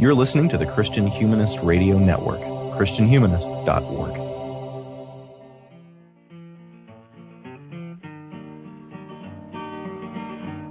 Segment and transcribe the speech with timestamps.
[0.00, 2.38] You're listening to the Christian Humanist Radio Network,
[2.78, 4.14] ChristianHumanist.org.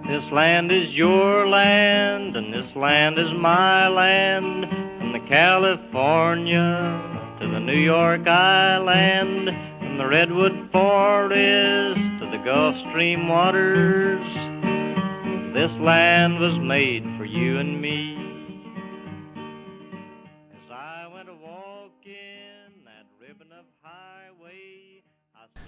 [0.08, 4.66] This land is your land, and this land is my land,
[4.98, 9.50] from the California to the New York Island,
[9.80, 14.24] from the redwood forest to the Gulf Stream waters.
[15.54, 18.17] This land was made for you and me.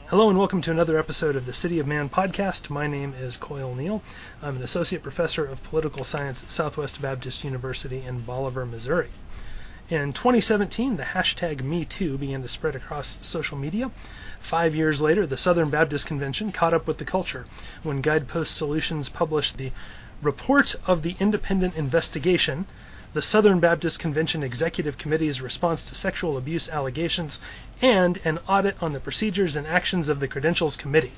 [0.08, 2.70] Hello and welcome to another episode of the City of Man podcast.
[2.70, 4.02] My name is Coyle Neal.
[4.42, 9.10] I'm an associate professor of political science at Southwest Baptist University in Bolivar, Missouri.
[9.90, 13.90] In 2017, the hashtag MeToo began to spread across social media.
[14.40, 17.46] Five years later, the Southern Baptist Convention caught up with the culture
[17.82, 19.72] when Guidepost Solutions published the
[20.22, 22.68] Report of the Independent Investigation,
[23.14, 27.40] the Southern Baptist Convention Executive Committee's response to sexual abuse allegations,
[27.82, 31.14] and an audit on the procedures and actions of the Credentials Committee.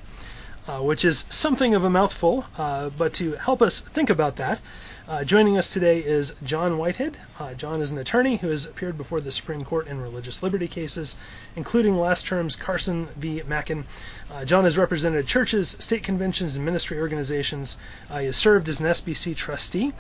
[0.68, 4.62] Uh, which is something of a mouthful, uh, but to help us think about that,
[5.08, 7.18] uh, joining us today is Jon Whitehead.
[7.40, 10.68] Uh, Jon is an attorney who has appeared before the Supreme Court in religious liberty
[10.68, 11.16] cases,
[11.56, 13.42] including last term's Carson v.
[13.48, 13.86] Makin.
[14.32, 17.76] Uh, Jon has represented churches, state conventions, and ministry organizations.
[18.10, 19.94] Uh, he has served as an SBC trustee.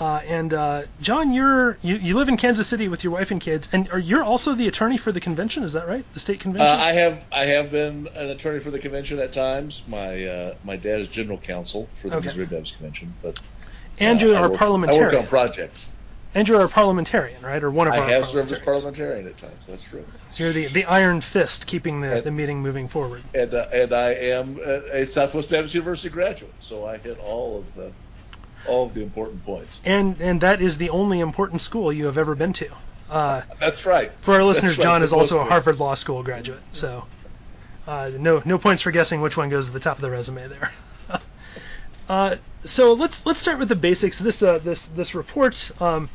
[0.00, 3.40] Uh, and uh, Jon, you're you, you live in Kansas City with your wife and
[3.40, 5.62] kids, and are, you're also the attorney for the convention.
[5.62, 6.04] Is that right?
[6.14, 6.80] The state Uh, convention.
[6.80, 9.82] I have I have been an attorney for the convention at times.
[9.86, 12.26] My uh, my dad is general counsel for the Okay.
[12.26, 15.90] Missouri Baptist Convention, but uh, I our work, I work on projects.
[16.36, 17.62] And you're a parliamentarian, right?
[17.62, 19.68] Or one of I our have served as parliamentarian at times.
[19.68, 20.04] That's true.
[20.30, 23.22] So you're the, the iron fist keeping the, And- the meeting moving forward.
[23.32, 27.60] And uh, and I am a, a Southwest Baptist University graduate, so I hit all
[27.60, 27.92] of the
[28.66, 29.80] all of the important points.
[29.84, 32.68] And and that is the only important school you have ever been to.
[33.10, 34.10] Uh, That's right.
[34.20, 36.62] for our listeners, right, Jon is also a Harvard Law School graduate.
[36.72, 37.04] So
[37.86, 40.48] uh, no no points for guessing which one goes to the top of the resume
[40.48, 40.72] there.
[42.08, 44.18] uh, so let's let's start with the basics.
[44.18, 45.70] This uh, this this report.
[45.80, 46.08] Um,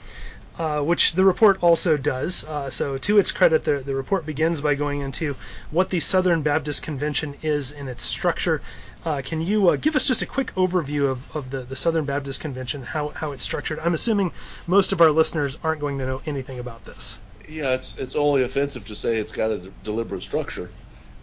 [0.60, 2.44] uh, which the report also does.
[2.44, 5.36] Uh, so, to its credit, the, the report begins by going into
[5.72, 8.62] what the Southern Baptist Convention is in its structure.
[9.06, 12.04] Uh, can you uh, give us just a quick overview of, of the, the Southern
[12.04, 13.80] Baptist Convention, how, how it's structured?
[13.80, 14.34] I'm assuming
[14.68, 17.20] most of our listeners aren't going to know anything about this.
[17.48, 20.70] Yeah, it's it's only offensive to say it's got a de- deliberate structure.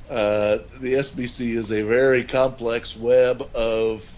[0.09, 4.11] Uh, the SBC is a very complex web of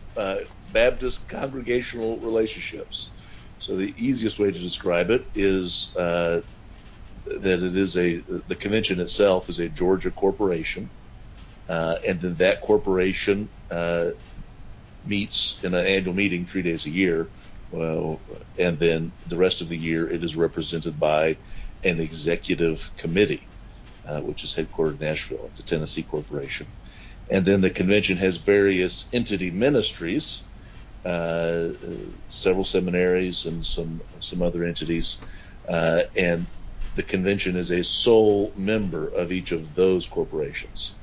[0.73, 3.11] Baptist congregational relationships.
[3.59, 6.43] So the easiest way to describe it is uh,
[7.27, 10.91] that it is a the convention itself is a Georgia corporation,
[11.69, 14.11] uh, and then that corporation uh,
[15.05, 17.33] meets in an annual meeting three days a year.
[17.71, 18.23] Well,
[18.59, 21.39] and then the rest of the year it is represented by
[21.83, 23.51] an executive committee,
[24.05, 25.47] uh, which is headquartered in Nashville.
[25.49, 26.69] It's a Tennessee corporation.
[27.31, 30.48] And then the convention has various entity ministries,
[31.09, 31.73] uh,
[32.29, 35.23] several seminaries and some some other entities,
[35.69, 36.47] uh, and
[36.97, 40.97] the convention is a sole member of each of those corporations.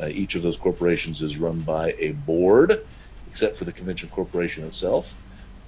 [0.00, 2.78] Uh, each of those corporations is run by a board,
[3.26, 5.14] except for the convention corporation itself.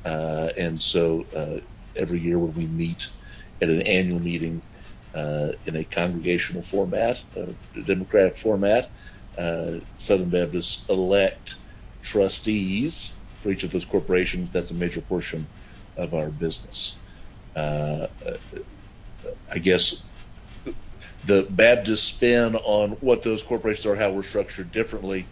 [0.04, 1.60] Uh, and so uh,
[1.94, 3.08] every year when we meet
[3.60, 4.62] at an annual meeting
[5.66, 8.91] in a congregational format, a democratic format,
[9.98, 11.56] Southern Baptists elect
[12.02, 14.50] trustees for each of those corporations.
[14.50, 15.47] That's a major portion
[15.97, 16.94] of our business.
[17.54, 18.06] Uh,
[19.50, 20.03] I guess
[21.26, 25.26] the Baptist spin on what those corporations are, how we're structured differently,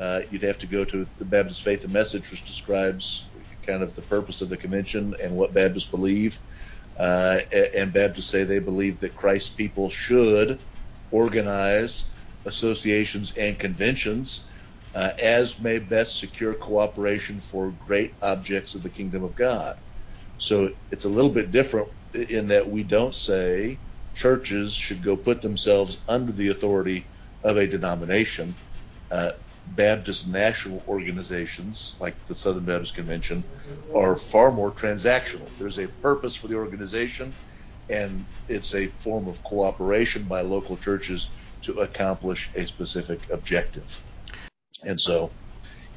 [0.00, 3.24] uh, you'd have to go to the Baptist Faith and Message, which describes
[3.66, 6.38] kind of the purpose of the convention and what Baptists believe.
[6.96, 7.40] Uh,
[7.74, 10.58] and Baptists say they believe that Christ's people should
[11.10, 12.04] organize
[12.44, 14.47] associations and conventions
[14.94, 19.76] uh, as may best secure cooperation for great objects of the kingdom of God.
[20.38, 23.80] So it's a little bit different in that we don't say
[24.14, 27.06] churches should go put themselves under the authority
[27.42, 28.56] of a denomination.
[29.10, 29.32] Uh,
[29.66, 33.44] Baptist national organizations like the Southern Baptist Convention
[33.94, 35.50] are far more transactional.
[35.58, 37.34] There's a purpose for the organization,
[37.90, 41.30] and it's a form of cooperation by local churches
[41.62, 44.02] to accomplish a specific objective.
[44.84, 45.32] And so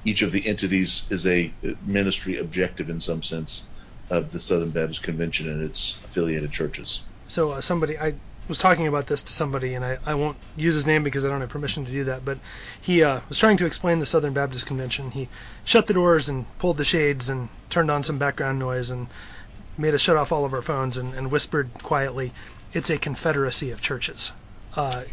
[0.04, 3.68] each of the entities is a ministry objective in some sense
[4.10, 7.04] of the Southern Baptist Convention and its affiliated churches.
[7.28, 8.16] So, uh, somebody, I
[8.48, 11.30] was talking about this to somebody, and I, I won't use his name because I
[11.30, 12.40] don't have permission to do that, but
[12.82, 15.12] he uh, was trying to explain the Southern Baptist Convention.
[15.12, 15.30] He
[15.64, 19.08] shut the doors and pulled the shades and turned on some background noise and
[19.78, 22.34] made us shut off all of our phones and, and whispered quietly,
[22.74, 24.34] "It's a confederacy of churches."
[24.76, 25.04] Uh,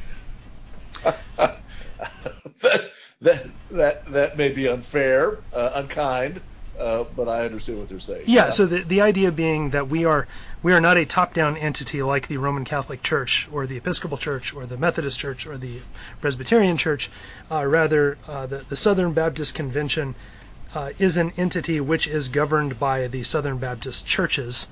[1.37, 2.93] that,
[3.23, 6.41] that that that may be unfair, uh, unkind,
[6.79, 8.25] uh, but I understand what they're saying.
[8.27, 10.29] Yeah, so the, the idea being that we are
[10.63, 14.55] we are not a top-down entity like the Roman Catholic Church or the Episcopal Church
[14.55, 15.81] or the Methodist Church or the
[16.21, 17.11] Presbyterian Church.
[17.51, 20.15] Uh, rather, uh, the, the Southern Baptist Convention
[20.75, 24.69] uh, is an entity which is governed by the Southern Baptist churches.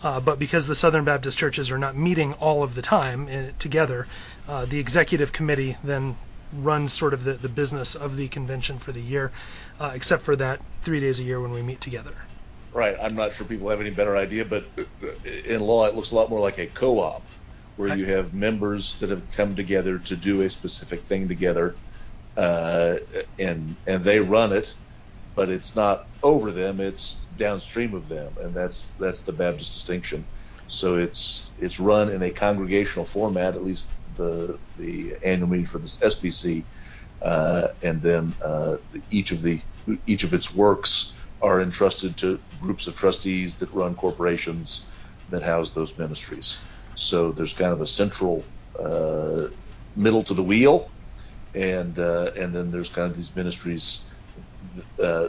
[0.00, 3.52] Uh, but because the Southern Baptist churches are not meeting all of the time in,
[3.58, 4.06] together,
[4.46, 6.16] uh, the executive committee then
[6.52, 9.32] runs sort of the, the business of the convention for the year,
[9.80, 12.14] uh, except for that three days a year when we meet together.
[12.72, 12.96] Right.
[13.00, 14.64] I'm not sure people have any better idea, but
[15.46, 17.26] in law, it looks a lot more like a co-op,
[17.76, 21.76] where you have members that have come together to do a specific thing together,
[22.36, 22.96] uh,
[23.38, 24.74] and and they run it,
[25.34, 30.24] but it's not over them; it's downstream of them, and that's that's the Baptist distinction.
[30.66, 35.78] So it's it's run in a congregational format, at least the the annual meeting for
[35.78, 36.66] the SBC,
[37.22, 38.76] uh, and then uh,
[39.10, 39.62] each of the
[40.06, 44.86] each of its works are entrusted to groups of trustees that run corporations
[45.28, 46.58] that house those ministries.
[46.94, 48.44] So there's kind of a central
[48.78, 49.48] uh,
[49.94, 50.90] middle to the wheel,
[51.54, 54.04] and uh, and then there's kind of these ministries.
[55.02, 55.28] Uh,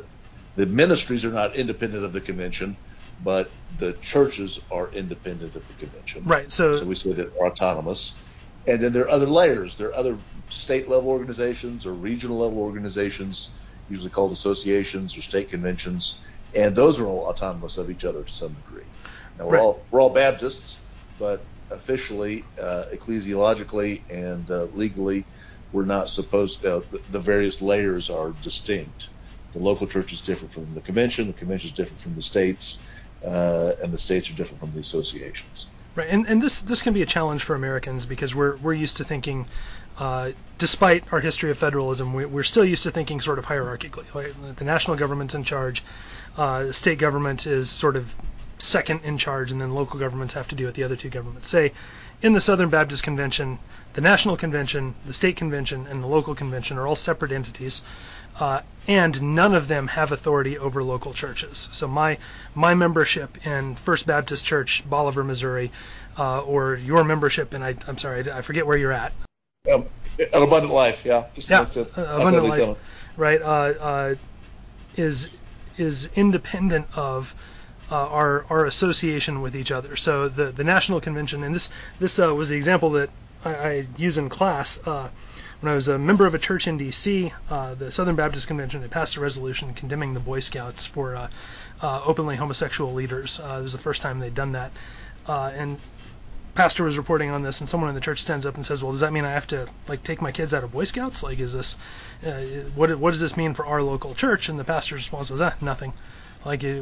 [0.56, 2.77] the ministries are not independent of the convention,
[3.19, 6.24] but the churches are independent of the convention.
[6.25, 6.51] Right.
[6.51, 8.19] So, so we say that are autonomous.
[8.67, 9.77] And then there are other layers.
[9.77, 10.19] There are other
[10.50, 13.56] state level organizations or regional level organizations,
[13.88, 16.21] usually called associations or state conventions,
[16.53, 18.91] and those are all autonomous of each other to some degree.
[19.38, 19.61] Now we're Right.
[19.61, 20.85] all we're all Baptists,
[21.17, 25.27] but officially, uh, ecclesiologically, and uh, legally,
[25.71, 26.63] we're not supposed.
[26.65, 29.09] Uh, the, the various layers are distinct.
[29.53, 31.27] The local church is different from the convention.
[31.27, 32.83] The convention is different from the states,
[33.25, 35.71] uh, and the states are different from the associations.
[35.95, 38.97] Right, and, and this this can be a challenge for Americans because we're we're used
[38.97, 39.47] to thinking,
[39.97, 44.06] uh, despite our history of federalism, we, we're still used to thinking sort of hierarchically.
[44.13, 44.33] Right?
[44.56, 45.83] The national government's in charge,
[46.38, 48.15] uh, the state government is sort of
[48.59, 51.47] second in charge, and then local governments have to do what the other two governments
[51.47, 51.71] say.
[52.21, 53.57] In the Southern Baptist Convention,
[53.94, 57.83] the national convention, the state convention, and the local convention are all separate entities,
[58.39, 61.69] uh, and none of them have authority over local churches.
[61.71, 62.18] So my
[62.56, 65.71] my membership in First Baptist Church, Bolivar, Missouri,
[66.18, 69.13] uh, or your membership, and I, I'm sorry, I forget where you're at.
[69.71, 69.86] Um,
[70.18, 71.25] an abundant life, yeah.
[71.36, 72.77] Just Yeah, as I said, I said abundant life,
[73.18, 73.41] right?
[73.41, 74.15] Uh, uh,
[74.95, 75.30] is
[75.77, 77.35] is independent of
[77.92, 79.95] uh, our our association with each other.
[79.95, 81.69] So the the national convention, and this
[82.00, 83.09] this uh, was the example that
[83.45, 84.80] I, I use in class.
[85.61, 88.81] When I was a member of a church in D.C., uh, the Southern Baptist Convention
[88.81, 91.27] had passed a resolution condemning the Boy Scouts for uh,
[91.81, 93.41] uh, openly homosexual leaders.
[93.41, 94.71] Uh, it was the first time they'd done that,
[95.27, 95.77] uh, and
[96.56, 98.94] pastor was reporting on this, and someone in the church stands up and says, "Well,
[98.94, 101.23] does that mean I have to like take my kids out of Boy Scouts?
[101.23, 101.75] Like, is this
[102.25, 102.39] uh,
[102.73, 105.56] what what does this mean for our local church?" And the pastor's response was, "Ah,
[105.59, 105.91] nothing.
[106.45, 106.81] Like, it,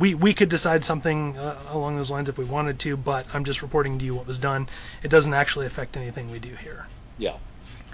[0.00, 1.36] we we could decide something
[1.70, 4.40] along those lines if we wanted to, but I'm just reporting to you what was
[4.40, 4.68] done.
[5.04, 6.86] It doesn't actually affect anything we do here."
[7.18, 7.36] Yeah,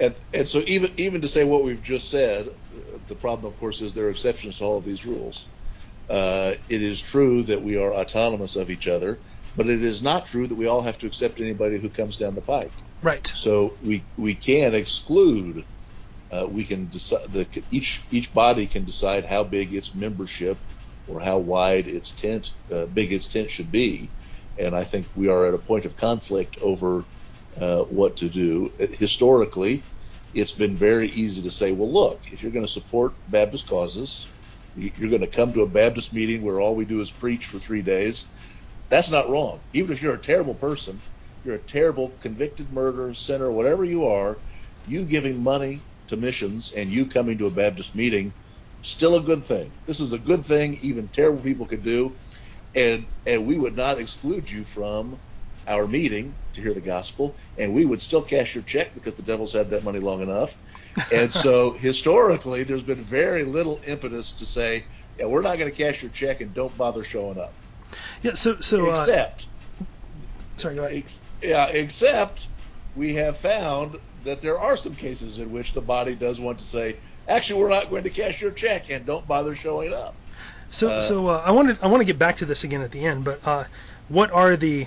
[0.03, 2.49] and and so even even to say what we've just said,
[3.09, 5.47] the problem, of course, is there are exceptions to all of these rules.
[6.11, 9.19] Uh, it is true that we are autonomous of each other,
[9.57, 12.35] but it is not true that we all have to accept anybody who comes down
[12.35, 12.73] the pike.
[13.01, 13.27] Right.
[13.27, 15.65] So we we can exclude.
[16.31, 17.33] Uh, we can decide.
[17.33, 20.57] The, each each body can decide how big its membership
[21.07, 24.09] or how wide its tent, uh, big its tent should be.
[24.59, 27.05] And I think we are at a point of conflict over
[27.57, 28.71] uh, what to do.
[28.99, 29.89] Historically,
[30.33, 34.33] it's been very easy to say, well, look, if you're going to support Baptist causes,
[34.75, 37.47] you- you're going to come to a Baptist meeting where all we do is preach
[37.47, 38.31] for three days.
[38.91, 39.65] That's not wrong.
[39.73, 41.03] Even if you're a terrible person,
[41.43, 44.41] you're a terrible convicted murderer, sinner, whatever you are,
[44.85, 48.35] you giving money to missions and you coming to a Baptist meeting,
[48.83, 49.75] still a good thing.
[49.87, 52.19] This is a good thing even terrible people could do,
[52.75, 55.21] and and we would not exclude you from
[55.69, 59.23] our meeting to hear the gospel, and we would still cash your check because the
[59.23, 60.57] devil's had that money long enough.
[61.13, 64.85] And so historically, there's been very little impetus to say,
[65.19, 67.55] yeah, we're not going to cash your check and don't bother showing up.
[68.23, 68.35] Yeah.
[68.35, 69.47] So so uh, Except
[70.57, 70.77] sorry.
[70.77, 70.99] Go ahead.
[70.99, 72.49] Ex- yeah, except
[72.97, 76.65] we have found that there are some cases in which the body does want to
[76.65, 76.97] say,
[77.29, 80.15] actually, we're not going to cash your check and don't bother showing up.
[80.71, 82.91] So, Uh, so uh, I wanted I want to get back to this again at
[82.93, 83.65] the end, but uh,
[84.09, 84.87] what are the,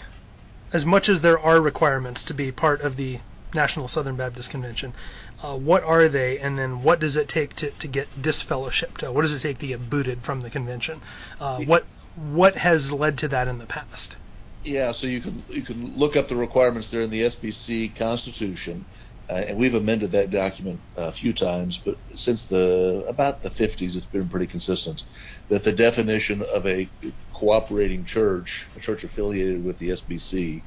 [0.76, 3.18] as much as there are requirements to be part of the
[3.54, 4.94] National Southern Baptist Convention,
[5.42, 9.08] uh, what are they, and then what does it take to, to get disfellowshipped?
[9.08, 11.00] Uh, what does it take to get booted from the convention?
[11.40, 11.86] Uh, what
[12.18, 14.18] what has led to that in the past?
[14.66, 18.84] Yeah, so you can you can look up the requirements there in the SBC Constitution,
[19.30, 23.96] uh, and we've amended that document a few times, but since the about the 50s,
[23.96, 25.04] it's been pretty consistent
[25.50, 26.88] that the definition of a
[27.34, 30.62] cooperating church, a church affiliated with the SBC,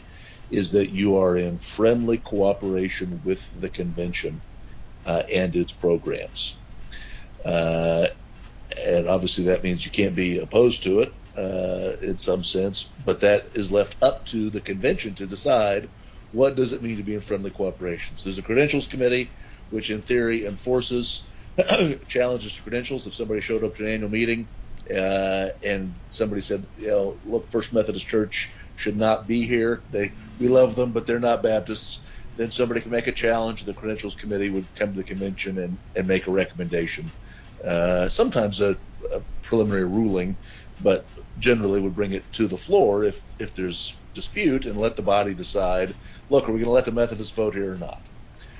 [0.50, 4.40] is that you are in friendly cooperation with the convention
[5.06, 6.56] uh, and its programs.
[7.44, 8.08] Uh,
[8.86, 13.20] and obviously that means you can't be opposed to it uh, in some sense, but
[13.20, 15.88] that is left up to the convention to decide
[16.32, 18.18] what does it mean to be in friendly cooperation.
[18.18, 19.30] So there's a credentials committee,
[19.70, 21.26] which in theory enforces
[22.08, 23.06] challenges to credentials.
[23.06, 24.48] If somebody showed up to an annual meeting
[24.94, 29.82] uh, and somebody said, you know, look, First Methodist Church should not be here.
[29.90, 32.00] They we love them, but they're not Baptists.
[32.36, 33.64] Then somebody can make a challenge.
[33.64, 37.10] The credentials committee would come to the convention and, and make a recommendation.
[37.64, 38.78] Uh, sometimes a,
[39.12, 40.36] a preliminary ruling,
[40.80, 41.08] but
[41.38, 45.34] generally would bring it to the floor if if there's dispute and let the body
[45.34, 45.94] decide.
[46.30, 48.02] Look, are we going to let the Methodists vote here or not?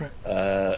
[0.01, 0.11] Right.
[0.25, 0.77] Uh,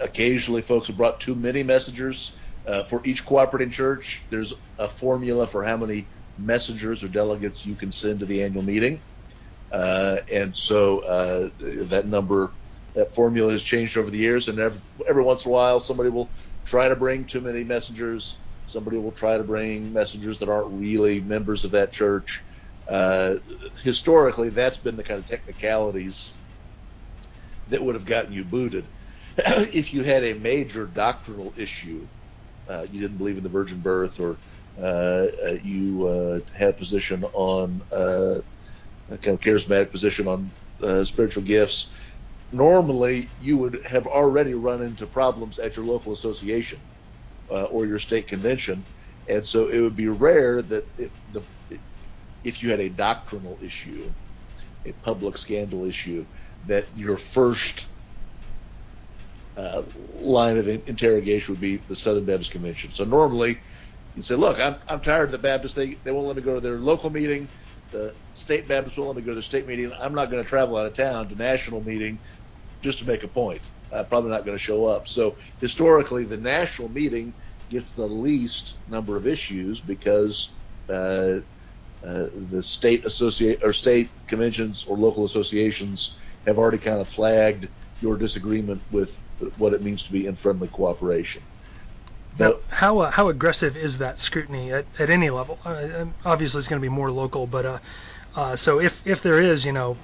[0.00, 2.32] occasionally, folks have brought too many messengers.
[2.66, 7.74] Uh, for each cooperating church, there's a formula for how many messengers or delegates you
[7.74, 9.00] can send to the annual meeting.
[9.70, 12.50] Uh, and so uh, that number,
[12.94, 14.48] that formula has changed over the years.
[14.48, 16.28] And every, every once in a while, somebody will
[16.64, 18.36] try to bring too many messengers.
[18.68, 22.42] Somebody will try to bring messengers that aren't really members of that church.
[22.88, 23.36] Uh,
[23.82, 26.32] historically, that's been the kind of technicalities
[27.68, 28.86] that would have gotten you booted.
[29.36, 32.06] if you had a major doctrinal issue,
[32.68, 34.36] uh, you didn't believe in the virgin birth, or
[34.80, 38.42] uh, uh you uh, had a position on a
[39.08, 40.50] kind of charismatic position on
[41.04, 41.90] spiritual gifts,
[42.52, 46.78] normally you would have already run into problems at your local association
[47.48, 48.84] or your state convention,
[49.28, 51.42] and so it would be rare that it, the
[52.44, 54.10] if you had a doctrinal issue,
[54.84, 56.26] a public scandal issue,
[56.66, 57.86] that your first
[59.56, 59.82] uh,
[60.20, 62.90] line of interrogation would be the Southern Baptist Convention.
[62.90, 63.58] So normally
[64.14, 65.74] you say, look, I'm, I'm tired of the Baptists.
[65.74, 67.48] They, they won't let me go to their local meeting.
[67.90, 69.92] The state Baptists won't let me go to their state meeting.
[70.00, 72.20] I'm not going to travel out of town to national meeting
[72.82, 73.62] just to make a point.
[73.92, 75.06] I'm probably not going to show up.
[75.06, 77.34] So historically, the national meeting
[77.68, 80.52] gets the least number of issues because
[80.88, 81.40] uh,
[82.04, 87.68] uh, the state associate or state conventions or local associations have already kind of flagged
[88.00, 89.16] your disagreement with
[89.58, 91.42] what it means to be in friendly cooperation.
[92.38, 95.58] Now, how uh, how aggressive is that scrutiny at, at any level?
[95.64, 97.78] Uh, obviously, it's going to be more local, but uh,
[98.34, 99.96] uh, so if if there is, you know,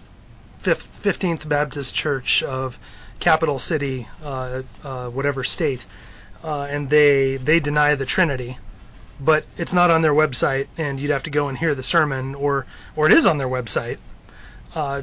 [0.59, 2.79] Fifteenth Baptist Church of
[3.21, 4.63] capital city, uh,
[5.11, 5.85] whatever state,
[6.43, 8.59] and they they deny the Trinity,
[9.25, 12.35] but it's not on their website, and you'd have to go and hear the sermon,
[12.35, 13.99] or or it is on their website.
[14.75, 15.03] Uh,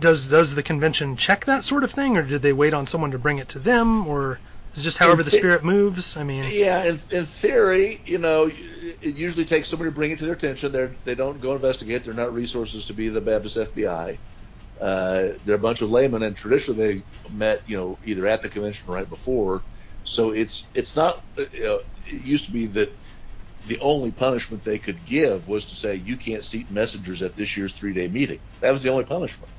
[0.00, 3.10] does does the convention check that sort of thing, or did they wait on someone
[3.10, 4.38] to bring it to them, or
[4.74, 6.16] is it just however the spirit moves?
[6.16, 8.50] I mean, yeah, in, in theory, you know,
[9.02, 10.72] it usually takes somebody to bring it to their attention.
[10.72, 12.04] They they don't go investigate.
[12.04, 14.18] They're not resources to be the Baptist FBI.
[14.80, 17.02] Uh, they're a bunch of laymen, and traditionally they
[17.32, 19.62] met, you know, either at the convention or right before.
[20.04, 21.24] So it's it's not.
[21.36, 22.90] Know, it used to be that
[23.64, 27.56] the only punishment they could give was to say you can't seat messengers at this
[27.56, 28.40] year's three day meeting.
[28.60, 29.52] That was the only punishment.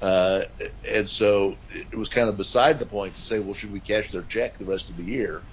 [0.00, 0.42] Uh,
[0.88, 4.10] and so it was kind of beside the point to say, well, should we cash
[4.10, 5.46] their check the rest of the year?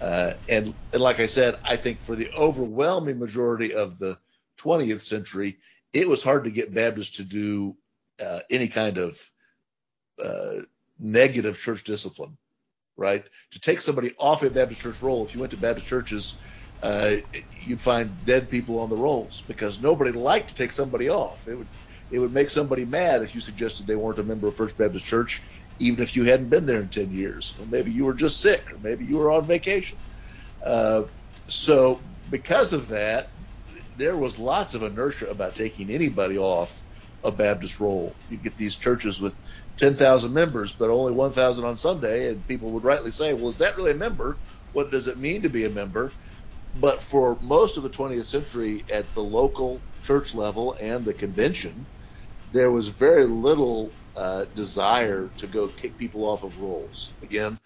[0.00, 4.18] Uh, and, and like I said, I think for the overwhelming majority of the
[4.58, 5.58] 20th century,
[5.92, 7.76] it was hard to get Baptists to do
[8.20, 9.20] uh, any kind of
[10.22, 10.60] uh,
[10.98, 12.36] negative church discipline,
[13.02, 13.24] right?
[13.52, 16.36] To take somebody off a Baptist church roll, if you went to Baptist churches
[16.82, 17.16] uh,
[17.60, 21.46] you'd find dead people on the rolls because nobody liked to take somebody off.
[21.46, 21.68] It would
[22.10, 25.06] it would make somebody mad if you suggested they weren't a member of First Baptist
[25.06, 25.42] Church,
[25.78, 27.54] even if you hadn't been there in ten years.
[27.58, 29.98] Or maybe you were just sick, or maybe you were on vacation.
[30.64, 31.04] Uh,
[31.48, 33.28] so because of that,
[33.96, 36.82] there was lots of inertia about taking anybody off
[37.22, 38.18] a Baptist roll.
[38.28, 39.38] You get these churches with
[39.78, 43.76] 10,000 members, but only 1,000 on Sunday, and people would rightly say, "Well, is that
[43.76, 44.40] really a member?
[44.72, 46.16] What does it mean to be a member?"
[46.74, 51.88] But for most of the 20th century, at the local church level and the convention,
[52.46, 57.16] there was very little uh, desire to go kick people off of rolls.
[57.22, 57.60] Again,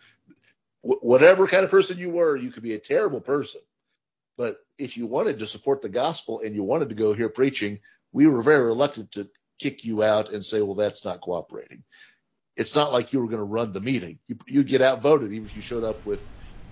[0.85, 3.61] w- whatever kind of person you were, you could be a terrible person.
[4.39, 7.81] But if you wanted to support the gospel and you wanted to go hear preaching,
[8.13, 11.85] we were very reluctant to kick you out and say, well, that's not cooperating.
[12.57, 14.19] It's not like you were going to run the meeting.
[14.29, 16.21] You, you'd get outvoted even if you showed up with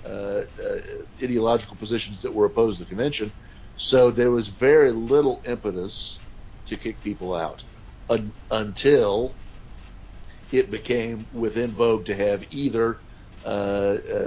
[0.05, 0.79] uh, uh,
[1.23, 3.33] ideological positions that were opposed to the convention.
[3.77, 6.23] So there was very little impetus
[6.67, 7.65] to kick people out
[8.09, 9.39] un- until
[10.51, 13.01] it became within vogue to have either
[13.45, 14.27] uh, uh,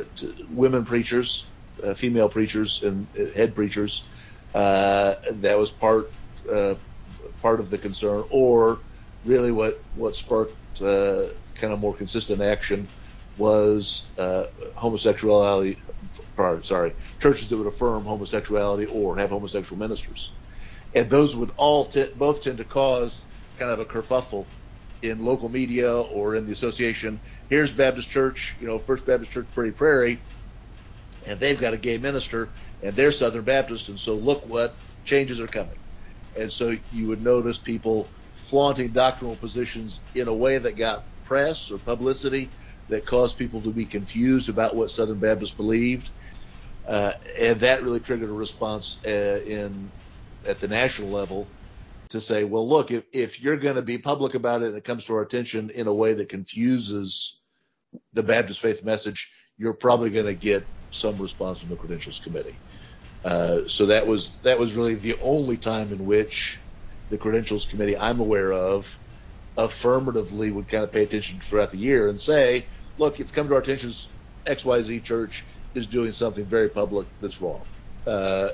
[0.50, 4.08] women preachers, uh, female preachers, and uh, head preachers.
[4.54, 6.08] That was part
[7.42, 8.80] part of the concern, or
[9.24, 12.88] really what what sparked uh, kind of more consistent action
[13.38, 15.78] was uh, homosexuality.
[16.64, 20.32] Sorry, churches that would affirm homosexuality or have homosexual ministers,
[20.94, 23.26] and those would all t- both tend to cause
[23.58, 24.46] kind of a kerfuffle
[25.02, 27.20] in local media or in the association.
[27.50, 30.20] Here's Baptist Church, you know, First Baptist Church Pretty Prairie,
[31.28, 32.50] and they've got a gay minister,
[32.82, 35.78] and they're Southern Baptist, and so look what changes are coming.
[36.38, 41.72] And so you would notice people flaunting doctrinal positions in a way that got press
[41.72, 42.54] or publicity
[42.88, 46.12] that caused people to be confused about what Southern Baptists believed.
[46.88, 49.92] Uh, and that really triggered a response uh, in
[50.46, 51.52] at the national level
[52.10, 54.86] to say, well, look, if, if you're going to be public about it and it
[54.86, 57.42] comes to our attention in a way that confuses
[58.14, 62.62] the Baptist faith message, you're probably going to get some response from the credentials committee.
[63.28, 66.62] Uh, so that was that was really the only time in which
[67.10, 68.98] the credentials committee I'm aware of
[69.58, 73.56] affirmatively would kind of pay attention throughout the year and say, look, it's come to
[73.56, 73.92] our attention
[74.46, 77.66] XYZ church is doing something very public that's wrong
[78.06, 78.50] uh,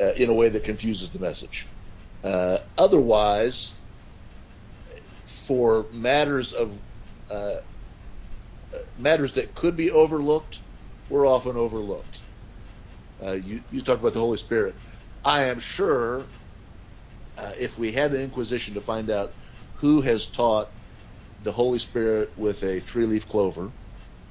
[0.00, 1.74] uh, in a way that confuses the message.
[2.22, 3.80] Uh, otherwise,
[5.26, 6.80] for matters of
[7.30, 7.56] uh,
[8.96, 10.60] matters that could be overlooked,
[11.08, 12.23] were often overlooked.
[13.24, 14.76] Uh, you, you talked about the Holy Spirit.
[15.24, 16.30] I am sure
[17.36, 19.34] uh, if we had an inquisition to find out
[19.74, 20.70] who has taught
[21.40, 23.74] the Holy Spirit with a three-leaf clover,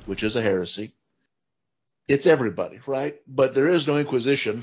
[0.06, 0.94] which is a heresy,
[2.08, 3.18] it's everybody, right?
[3.28, 4.60] But there is no inquisition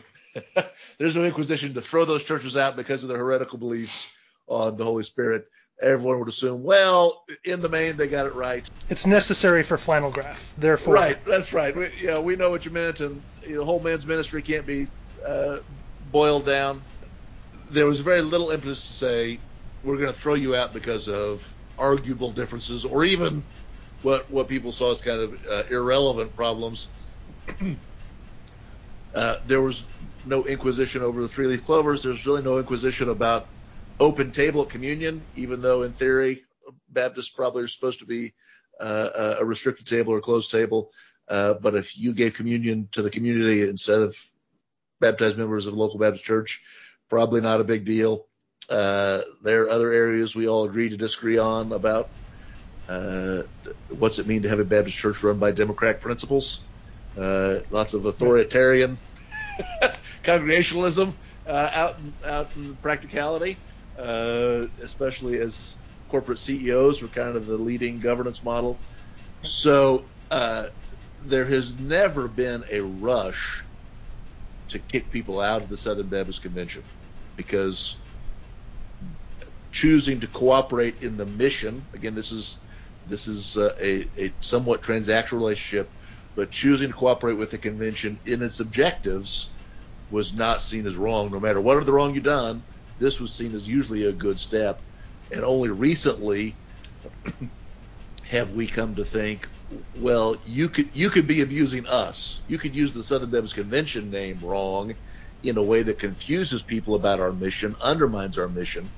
[0.99, 4.09] There's no inquisition to throw those churches out because of their heretical beliefs
[4.49, 5.47] on the Holy Spirit.
[5.83, 8.69] Everyone would assume, well, in the main, they got it right.
[8.89, 10.53] It's necessary for flannel graph.
[10.59, 11.25] Therefore, right.
[11.25, 11.75] That's right.
[11.75, 14.89] We, you know, we know what you meant, and the whole men's ministry can't be
[15.27, 15.59] uh,
[16.11, 16.83] boiled down.
[17.71, 19.41] There was very little impetus to say
[19.83, 23.43] we're going to throw you out because of arguable differences, or even
[24.03, 26.89] what what people saw as kind of uh, irrelevant problems.
[29.13, 29.87] Uh, there was
[30.25, 32.01] no inquisition over the three leaf clovers.
[32.01, 33.49] There's really no inquisition about
[34.01, 36.43] open table at communion, even though in theory
[36.89, 38.33] Baptists probably are supposed to be
[38.81, 40.91] uh, a restricted table or closed table.
[41.29, 44.17] Uh, but if you gave communion to the community instead of
[45.01, 46.63] baptized members of a local Baptist church,
[47.09, 48.27] probably not a big deal.
[48.69, 52.11] Uh, there are other areas we all agree to disagree on about
[52.89, 53.43] uh,
[53.89, 56.67] what's it mean to have a Baptist church run by democratic principles.
[57.17, 58.99] Uh, lots of authoritarian
[60.23, 63.59] congregationalism uh, out out in practicality,
[64.01, 65.77] uh, especially as
[66.09, 68.79] corporate CEOs were kind of the leading governance model.
[69.43, 70.69] So uh,
[71.25, 73.65] there has never been a rush
[74.69, 76.85] to kick people out of the Southern Baptist Convention
[77.37, 77.97] because
[79.73, 82.59] choosing to cooperate in the mission again this is
[83.07, 85.93] this is uh, a, a somewhat transactional relationship
[86.35, 89.53] but choosing to cooperate with the convention in its objectives
[90.11, 91.31] was not seen as wrong.
[91.31, 92.65] No matter what of the wrong you done,
[93.01, 94.83] this was seen as usually a good step.
[95.33, 96.55] And only recently
[98.25, 99.49] have we come to think,
[99.95, 102.41] well, you could you could be abusing us.
[102.47, 104.95] You could use the Southern Baptist Convention name wrong
[105.43, 108.91] in a way that confuses people about our mission, undermines our mission.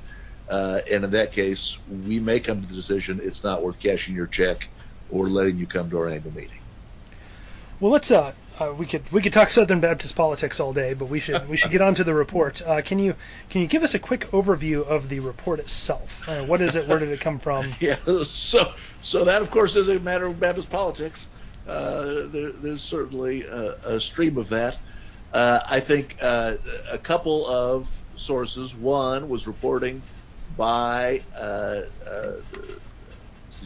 [0.48, 4.14] Uh, and in that case, we may come to the decision it's not worth cashing
[4.14, 4.68] your check
[5.08, 6.61] or letting you come to our annual meeting.
[7.82, 11.06] Well, let's uh, uh, we could we could talk Southern Baptist politics all day, but
[11.06, 12.64] we should we should get on to the report.
[12.64, 13.16] Uh, can you
[13.50, 16.22] can you give us a quick overview of the report itself?
[16.28, 16.86] Uh, what is it?
[16.86, 17.72] Where did it come from?
[17.80, 21.26] yeah, so so that of course is a matter of Baptist politics.
[21.66, 24.78] Uh, there, there's certainly a, a, stream of that.
[25.32, 28.76] Uh, I think uh, a couple of sources.
[28.76, 30.02] One was reporting
[30.56, 31.88] by the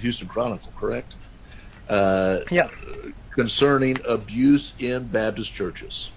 [0.01, 1.17] Houston Chronicle, correct?
[1.89, 2.69] Yeah
[3.37, 6.11] concerning abuse in Baptist churches.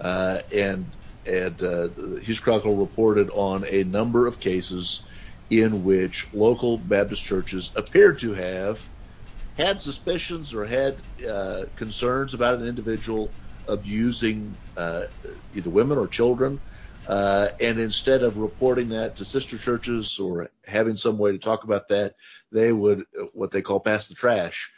[0.00, 1.88] Uh, and and uh,
[2.22, 5.04] Houston Chronicle reported on a number of cases
[5.50, 8.88] in which local Baptist churches appeared to have
[9.56, 13.34] had suspicions or had uh, concerns about an individual
[13.66, 15.02] abusing uh,
[15.52, 16.60] either women or children.
[17.06, 21.64] Uh, and instead of reporting that to sister churches or having some way to talk
[21.64, 22.14] about that,
[22.50, 24.70] they would what they call pass the trash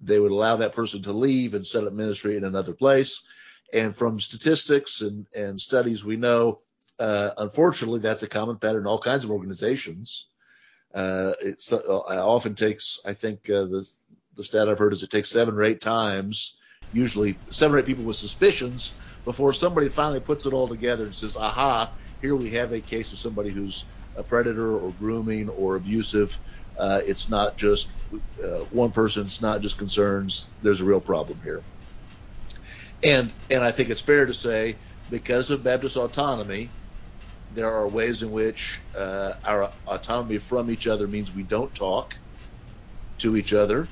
[0.00, 3.22] they would allow that person to leave and set up ministry in another place.
[3.72, 6.60] And from statistics and, and studies, we know,
[6.98, 10.26] uh, unfortunately, that's a common pattern in all kinds of organizations.
[10.94, 13.86] Uh, it often takes, I think, uh, the
[14.36, 16.58] the stat I've heard is it takes seven or eight times,
[16.90, 21.14] usually seven or eight people with suspicions, before somebody finally puts it all together and
[21.14, 25.76] says, "Aha, here we have a case of somebody who's a predator or grooming or
[25.76, 26.38] abusive.
[26.78, 27.88] Uh, it's not just
[28.42, 29.24] uh, one person.
[29.24, 30.48] It's not just concerns.
[30.62, 31.62] There's a real problem here."
[33.02, 34.76] And and I think it's fair to say
[35.10, 36.70] because of Baptist autonomy,
[37.54, 42.14] there are ways in which uh, our autonomy from each other means we don't talk
[43.18, 43.88] to each other.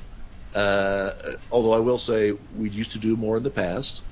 [0.54, 1.12] Uh,
[1.50, 4.02] although I will say we used to do more in the past,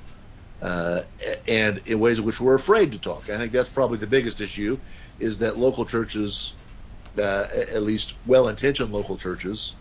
[0.61, 1.03] uh,
[1.47, 3.31] and in ways in which we're afraid to talk.
[3.31, 4.79] I think that's probably the biggest issue,
[5.19, 6.53] is that local churches,
[7.19, 9.77] uh, at least well-intentioned local churches,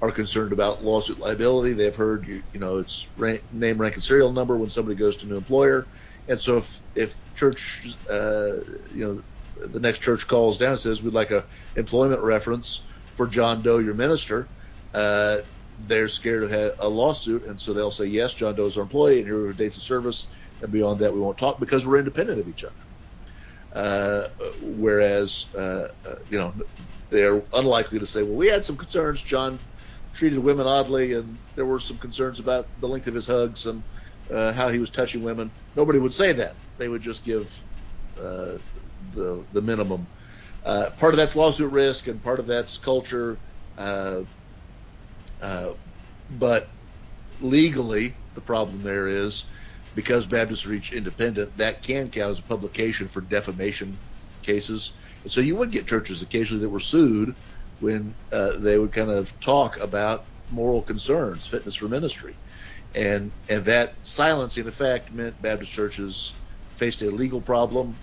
[0.00, 1.74] are concerned about lawsuit liability.
[1.74, 5.16] They've heard, you, you know, it's rank, name, rank, and serial number when somebody goes
[5.18, 5.88] to a new employer,
[6.26, 8.56] and so if if church, uh,
[8.90, 9.22] you know,
[9.66, 11.44] the next church calls down and says we'd like a
[11.76, 12.84] employment reference
[13.16, 14.50] for John Doe, your minister.
[14.92, 15.38] Uh,
[15.78, 19.26] they're scared of a lawsuit, and so they'll say, yes, John Doe's our employee, and
[19.26, 20.28] here are dates of service,
[20.60, 22.74] and beyond that, we won't talk because we're independent of each other.
[23.74, 24.24] Uh,
[24.60, 26.54] whereas, uh, uh, you know,
[27.10, 29.22] they're unlikely to say, well, we had some concerns.
[29.22, 29.58] John
[30.12, 33.84] treated women oddly, and there were some concerns about the length of his hugs and
[34.30, 35.52] uh, how he was touching women.
[35.74, 36.56] Nobody would say that.
[36.78, 37.50] They would just give
[38.18, 38.58] uh,
[39.10, 40.08] the the minimum.
[40.64, 43.40] Uh, part of that's lawsuit risk, and part of that's culture.
[46.30, 46.68] But
[47.40, 49.44] legally, the problem there is
[49.94, 53.98] because Baptists are each independent, that can count as a publication for defamation
[54.42, 54.92] cases.
[55.22, 57.34] And so you would get churches occasionally that were sued
[57.80, 62.36] when uh, they would kind of talk about moral concerns, fitness for ministry.
[62.94, 66.34] And and that silencing effect meant Baptist churches
[66.76, 67.96] faced a legal problem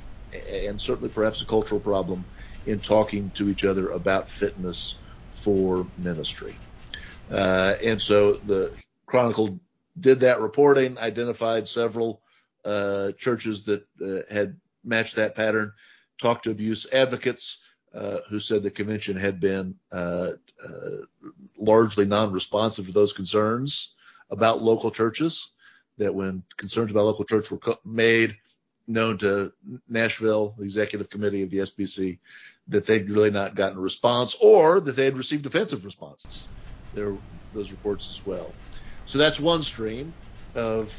[0.49, 2.25] and certainly perhaps a cultural problem
[2.65, 4.99] in talking to each other about fitness
[5.31, 6.55] for ministry.
[7.29, 8.75] Uh, and so the
[9.05, 9.59] Chronicle
[10.01, 12.21] did that reporting, identified several
[12.65, 15.71] uh, churches that uh, had matched that pattern,
[16.19, 17.57] talked to abuse advocates
[17.93, 20.31] uh, who said the convention had been uh,
[20.63, 20.97] uh,
[21.57, 23.95] largely non-responsive to those concerns
[24.29, 25.51] about local churches.
[25.97, 28.37] That when concerns about local church were co- made
[28.87, 29.51] known to
[29.89, 32.19] Nashville, the executive committee of the SBC,
[32.69, 36.49] that they'd really not gotten a response, or that they had received offensive responses
[36.93, 38.57] there were those reports as well.
[39.09, 40.13] So that's one stream
[40.53, 40.93] of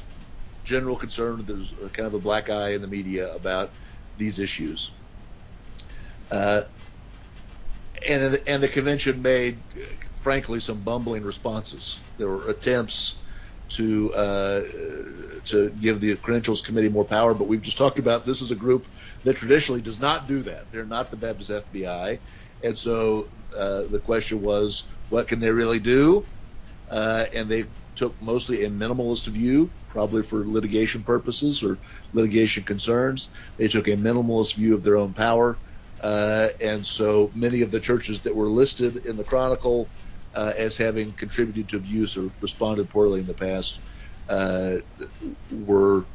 [0.64, 1.44] general concern.
[1.46, 3.70] There's kind of a black eye in the media about
[4.18, 4.90] these issues.
[6.28, 6.62] Uh,
[8.08, 9.62] and and the convention made,
[10.16, 12.00] frankly, some bumbling responses.
[12.18, 13.22] There were attempts
[13.76, 14.60] to uh,
[15.44, 18.56] to give the credentials committee more power, but we've just talked about this is a
[18.56, 18.88] group
[19.22, 20.72] that traditionally does not do that.
[20.72, 22.18] They're not the Baptist FBI,
[22.64, 26.26] and so uh, the question was, what can they really do?
[26.90, 31.78] Uh, and they took mostly a minimalist view, probably for litigation purposes or
[32.12, 33.30] litigation concerns.
[33.56, 35.58] They took a minimalist view of their own power.
[36.00, 39.90] Uh, and so many of the churches that were listed in the Chronicle
[40.34, 43.80] uh, as having contributed to abuse or responded poorly in the past
[44.28, 44.76] uh,
[45.50, 46.06] were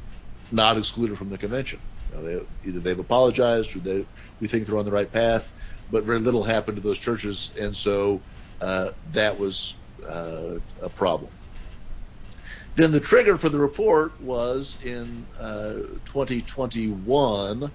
[0.52, 1.80] not excluded from the convention.
[2.10, 4.06] You know, they, either they've apologized or they,
[4.40, 5.52] we think they're on the right path,
[5.92, 7.52] but very little happened to those churches.
[7.60, 8.22] And so
[8.62, 9.76] uh, that was
[10.08, 11.32] uh, a problem.
[12.76, 15.74] Then the trigger for the report was in uh,
[16.06, 17.72] 2021.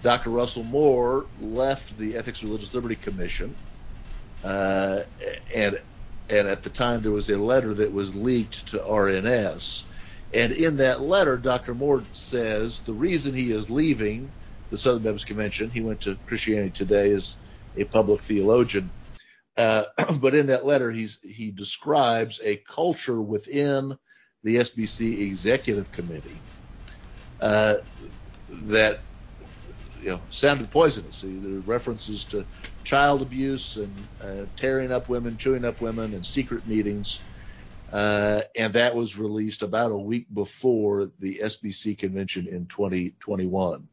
[0.00, 0.30] Dr.
[0.30, 3.54] Russell Moore left the Ethics and Religious Liberty Commission,
[4.42, 5.02] uh,
[5.54, 5.80] and
[6.28, 9.84] and at the time there was a letter that was leaked to RNS,
[10.34, 11.74] and in that letter, Dr.
[11.74, 14.32] Moore says the reason he is leaving
[14.70, 17.36] the Southern Baptist Convention, he went to Christianity Today as
[17.76, 18.90] a public theologian,
[19.56, 19.84] uh,
[20.20, 23.96] but in that letter, he's, he describes a culture within
[24.42, 26.44] the SBC Executive Committee
[27.40, 27.76] uh,
[28.64, 29.00] that
[30.00, 31.20] you know sounded poisonous.
[31.20, 32.46] There are references to
[32.84, 37.20] child abuse and uh, tearing up women, chewing up women, and secret meetings.
[37.92, 43.86] Uh, and that was released about a week before the SBC convention in 2021.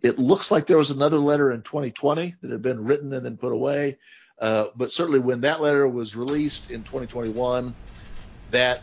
[0.00, 3.36] It looks like there was another letter in 2020 that had been written and then
[3.36, 3.98] put away.
[4.42, 7.76] Uh, but certainly when that letter was released in 2021,
[8.50, 8.82] that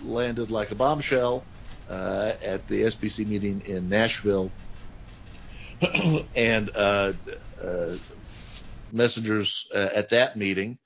[0.00, 1.44] landed like a bombshell
[1.88, 4.52] uh, at the SBC meeting in Nashville.
[6.36, 7.12] and uh,
[7.60, 7.96] uh,
[8.92, 10.78] messengers uh, at that meeting,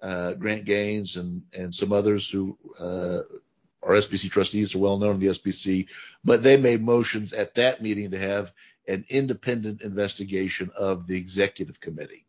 [0.00, 5.26] Grant Gaines and, and some others who our SBC trustees are well known in the
[5.26, 5.88] SBC,
[6.22, 8.52] but they made motions at that meeting to have
[8.86, 12.24] an independent investigation of the executive committee,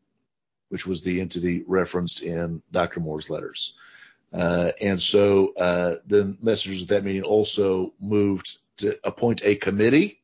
[0.73, 2.99] which was the entity referenced in Dr.
[2.99, 3.75] Moore's letters.
[4.33, 10.23] Uh, and so uh, the messengers at that meeting also moved to appoint a committee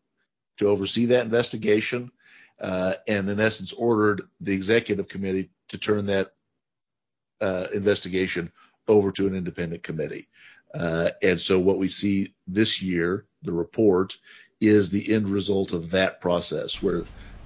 [0.58, 2.10] to oversee that investigation,
[2.60, 6.34] uh, and in essence ordered the executive committee to turn that
[7.42, 8.52] uh, investigation
[8.88, 10.28] over to an independent committee.
[10.74, 14.18] Uh, and so what we see this year, the report,
[14.60, 17.04] is the end result of that process where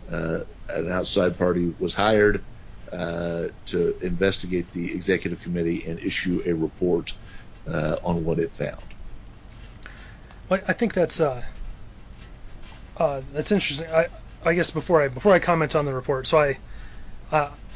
[0.09, 0.39] uh,
[0.69, 2.41] an outside party was hired
[2.93, 7.13] uh, to investigate the executive committee and issue a report
[7.67, 8.83] uh, on what it found.
[10.49, 11.43] Well, I think that's uh,
[12.97, 13.89] uh, that's interesting.
[13.91, 14.07] I,
[14.45, 16.57] I guess before I before I comment on the report, so I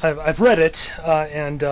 [0.02, 1.62] I've, I've read it and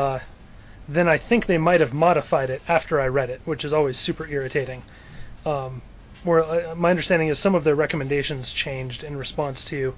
[0.89, 3.97] then I think they might have modified it after I read it, which is always
[3.97, 4.83] super irritating.
[5.45, 5.83] Um,
[6.25, 9.95] where uh, my understanding is some of their recommendations changed in response to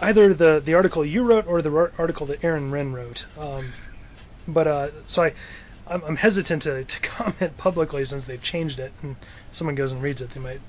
[0.00, 3.26] either the, the article you wrote or the article that Aaron Renn wrote.
[3.38, 3.72] Um,
[4.48, 5.34] but uh, so I,
[5.86, 9.16] I'm, I'm, hesitant to, to comment publicly since they've changed it, and
[9.52, 10.60] someone goes and reads it, they might.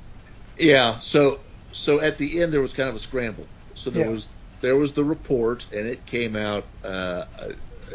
[0.57, 0.99] Yeah.
[0.99, 1.39] So
[1.71, 3.47] so at the end there was kind of a scramble.
[3.75, 4.11] So there yeah.
[4.11, 6.65] was there was the report, and it came out.
[6.83, 7.25] Uh,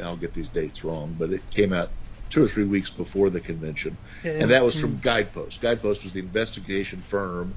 [0.02, 1.90] I'll get these dates wrong, but it came out
[2.28, 5.00] two or three weeks before the convention, and, and that was from hmm.
[5.00, 5.60] Guidepost.
[5.60, 7.54] Guidepost was the investigation firm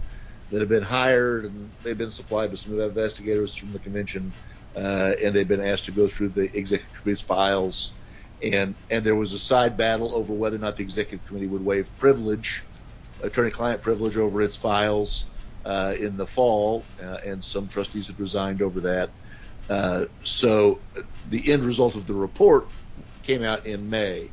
[0.52, 4.34] that had been hired, and they've been supplied with some investigators from the convention,
[4.76, 7.92] uh, and they've been asked to go through the executive committee's files,
[8.42, 11.64] and and there was a side battle over whether or not the executive committee would
[11.64, 12.64] waive privilege,
[13.24, 15.26] attorney-client privilege over its files
[15.66, 19.12] uh, in the fall, uh, and some trustees had resigned over that.
[19.70, 20.80] Uh, so
[21.30, 22.66] the end result of the report
[23.22, 24.32] came out in May.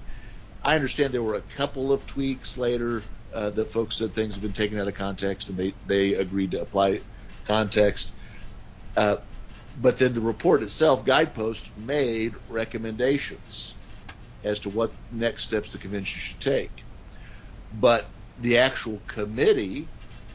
[0.66, 3.00] I understand there were a couple of tweaks later
[3.33, 6.50] uh, that folks said things have been taken out of context and they, they agreed
[6.50, 7.02] to apply
[7.46, 8.11] context.
[8.96, 9.18] Uh,
[9.81, 13.74] but then the report itself, Guidepost, made recommendations
[14.42, 16.83] as to what next steps the convention should take.
[17.81, 18.09] But
[18.40, 19.87] the actual committee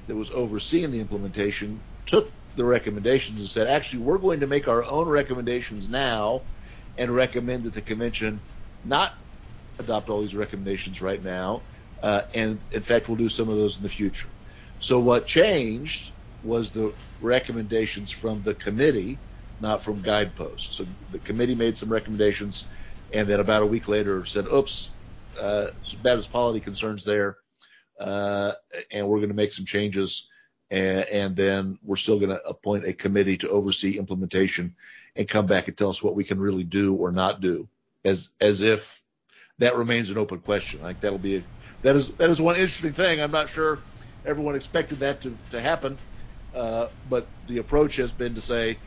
[0.08, 4.70] that was overseeing the implementation took the recommendations and said, actually, we're going to make
[4.70, 6.41] our own recommendations now
[6.98, 8.39] and recommend that the convention
[8.86, 9.13] not
[9.80, 11.64] adopt all these recommendations right now.
[12.02, 14.30] Uh, and in fact, we'll do some of those in the future.
[14.80, 19.22] So what changed was the recommendations from the committee,
[19.60, 20.78] not from guideposts.
[20.78, 22.68] So the committee made some recommendations,
[23.14, 24.96] and then about a week later said, "Oops,
[25.40, 25.68] uh,
[26.04, 27.38] as polity concerns there,
[28.00, 28.54] uh,
[28.90, 30.28] and we're going to make some changes
[30.72, 34.74] and, and then we're still going to appoint a committee to oversee implementation
[35.16, 37.68] and come back and tell us what we can really do or not do,
[38.06, 39.01] as as if
[39.62, 40.82] that remains an open question.
[40.82, 41.43] Like that'll be a,
[41.84, 43.21] that is that is one interesting thing.
[43.21, 43.80] I'm not sure
[44.26, 45.97] everyone expected that to to happen,
[46.54, 48.80] uh, but the approach has been to say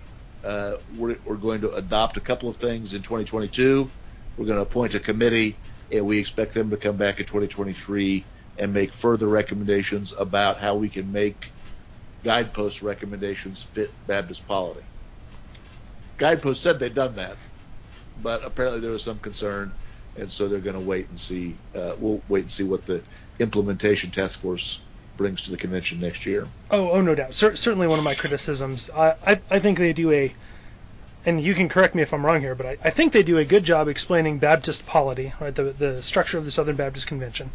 [0.42, 3.90] uh, we're we're going to adopt a couple of things in 2022.
[4.36, 5.60] We're going to appoint a committee,
[5.92, 8.24] and we expect them to come back in 2023
[8.56, 11.52] and make further recommendations about how we can make
[12.24, 14.86] guidepost recommendations fit Baptist polity.
[16.16, 17.36] Guidepost said they'd done that,
[18.22, 19.72] but apparently there was some concern,
[20.16, 21.56] and so they're going to wait and see.
[21.74, 23.02] Uh, we'll wait and see what the
[23.38, 24.80] implementation task force
[25.16, 26.46] brings to the convention next year.
[26.70, 27.34] Oh, oh, no doubt.
[27.34, 28.90] Cer- certainly, one of my criticisms.
[28.94, 30.32] I, I, I think they do a,
[31.24, 33.38] and you can correct me if I'm wrong here, but I, I think they do
[33.38, 35.54] a good job explaining Baptist polity, right?
[35.54, 37.50] The the structure of the Southern Baptist Convention.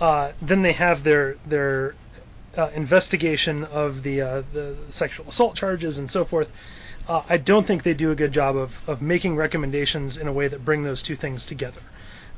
[0.00, 1.94] Uh, then they have their their
[2.56, 6.52] uh, investigation of the uh, the sexual assault charges and so forth.
[7.08, 10.32] Uh, I don't think they do a good job of, of making recommendations in a
[10.32, 11.80] way that bring those two things together.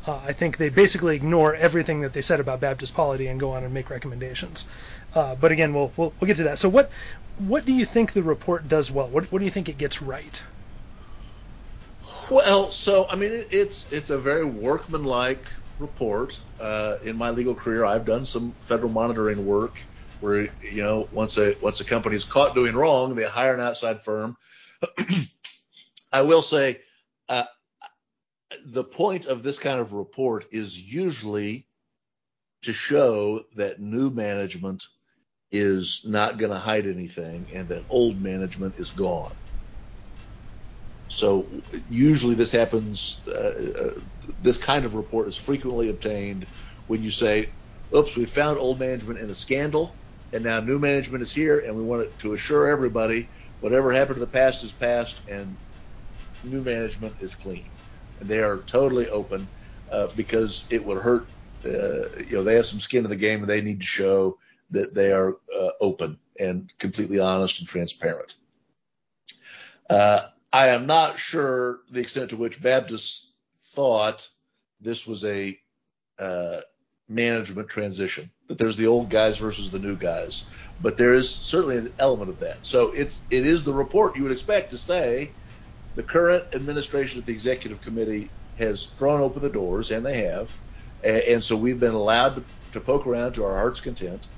[0.07, 3.53] Uh, I think they basically ignore everything that they said about Baptist polity and go
[3.53, 4.67] on and make recommendations.
[5.15, 6.59] Uh, but again, we'll, we'll we'll get to that.
[6.59, 6.91] So what
[7.37, 9.09] what do you think the report does well?
[9.09, 10.43] What what do you think it gets right?
[12.31, 15.47] Well, so I mean, it, it's it's a very workmanlike
[15.79, 16.41] report.
[16.59, 19.77] Uh, in my legal career, I've done some federal monitoring work
[20.21, 23.61] where you know once a once a company is caught doing wrong, they hire an
[23.61, 24.37] outside firm.
[26.13, 26.81] I will say
[27.29, 27.45] uh,
[28.67, 31.69] the point of this kind of report is usually
[32.63, 34.85] to show that new management
[35.53, 39.35] is not going to hide anything and that old management is gone.
[41.09, 43.23] So usually this happens.
[43.27, 43.91] Uh, uh,
[44.39, 46.49] this kind of report is frequently obtained
[46.87, 47.49] when you say,
[47.97, 49.99] "Oops, we found old management in a scandal
[50.33, 54.21] and now new management is here, and we want to assure everybody whatever happened to
[54.21, 55.59] the past is past, and
[56.43, 57.71] new management is clean,
[58.19, 59.51] and they are totally open
[59.91, 61.31] uh, because it would hurt
[61.65, 64.39] uh, you know, they have some skin in the game, and they need to show
[64.71, 68.37] that they are uh, open and completely honest and transparent.
[69.89, 73.33] Uh, I am not sure the extent to which Baptists
[73.75, 74.29] thought
[74.81, 75.59] this was a
[76.19, 76.61] uh,
[77.09, 80.45] management transition, that there's the old guys versus the new guys,
[80.81, 82.59] but there is certainly an element of that.
[82.63, 85.35] So it's it is the report you would expect to say
[85.95, 90.57] the current administration of the executive committee has thrown open the doors, and they have,
[91.05, 94.29] and, and so we've been allowed to, to poke around to our heart's content.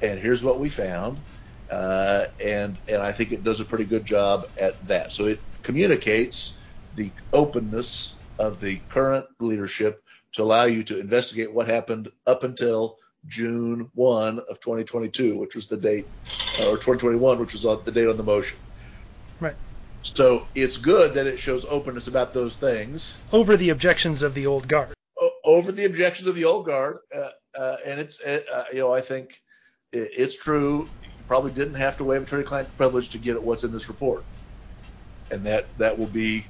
[0.00, 1.22] And here's what we found,
[1.70, 5.12] uh, and and I think it does a pretty good job at that.
[5.12, 6.56] So it communicates
[6.92, 12.98] the openness of the current leadership to allow you to investigate what happened up until
[13.28, 16.06] June 1 of 2022, which was the date,
[16.60, 18.58] uh, or 2021, which was the date on the motion.
[19.40, 19.56] Right.
[20.02, 24.46] So it's good that it shows openness about those things Over the objections of the
[24.46, 24.94] old guard.
[25.20, 28.92] o- over the objections of the old guard, uh, uh, and it's uh, you know
[28.94, 29.40] I think
[29.92, 30.90] it, it's true.
[31.18, 34.24] You probably didn't have to waive attorney-client privilege to get at what's in this report,
[35.30, 36.46] and that that will be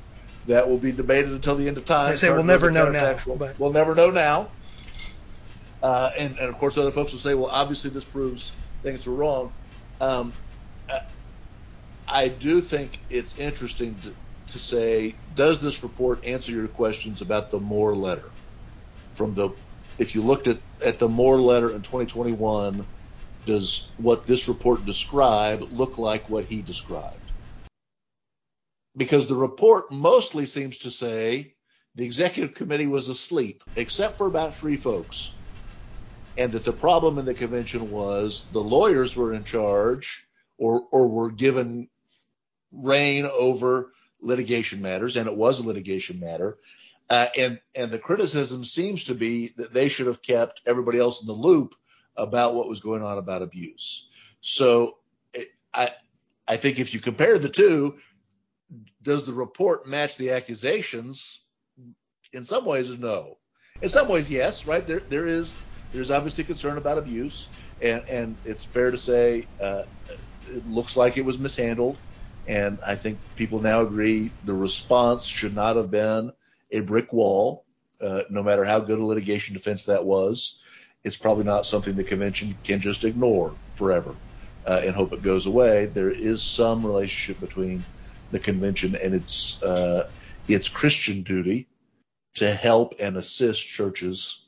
[0.46, 2.10] that will be debated until the end of time.
[2.10, 4.52] They say we'll never know now, but- We'll never know now.
[5.82, 9.14] Uh, and, and of course, other folks will say, well, obviously this proves things were
[9.14, 9.52] wrong.
[10.00, 10.32] Um,
[10.88, 10.98] uh,
[12.08, 14.16] I do think it's interesting to,
[14.48, 18.32] to say, does this report answer your questions about the Moore letter?
[19.14, 19.50] From the,
[19.98, 22.86] if you looked at, at the Moore letter in 2021,
[23.44, 27.32] does what this report describe look like what he described?
[28.96, 31.54] Because the report mostly seems to say
[31.94, 35.35] the executive committee was asleep, except for about three folks
[36.36, 40.26] and that the problem in the convention was the lawyers were in charge
[40.58, 41.88] or or were given
[42.72, 46.58] reign over litigation matters, and it was a litigation matter.
[47.08, 51.20] Uh, and and the criticism seems to be that they should have kept everybody else
[51.20, 51.74] in the loop
[52.16, 54.08] about what was going on about abuse.
[54.40, 54.98] So
[55.32, 55.92] it, I
[56.48, 57.98] I think if you compare the two,
[59.02, 61.40] does the report match the accusations?
[62.32, 63.38] In some ways, no.
[63.80, 64.66] In some ways, yes.
[64.66, 69.48] Right there there is there's obviously concern about abuse, and, and it's fair to say
[69.60, 69.82] uh,
[70.46, 72.00] it looks like it was mishandled.
[72.46, 76.32] And I think people now agree the response should not have been
[76.70, 77.64] a brick wall,
[78.00, 80.60] uh, no matter how good a litigation defense that was.
[81.02, 84.18] It's probably not something the convention can just ignore forever
[84.66, 85.86] uh, and hope it goes away.
[85.86, 87.86] There is some relationship between
[88.30, 90.04] the convention and its uh,
[90.48, 91.68] its Christian duty
[92.34, 94.45] to help and assist churches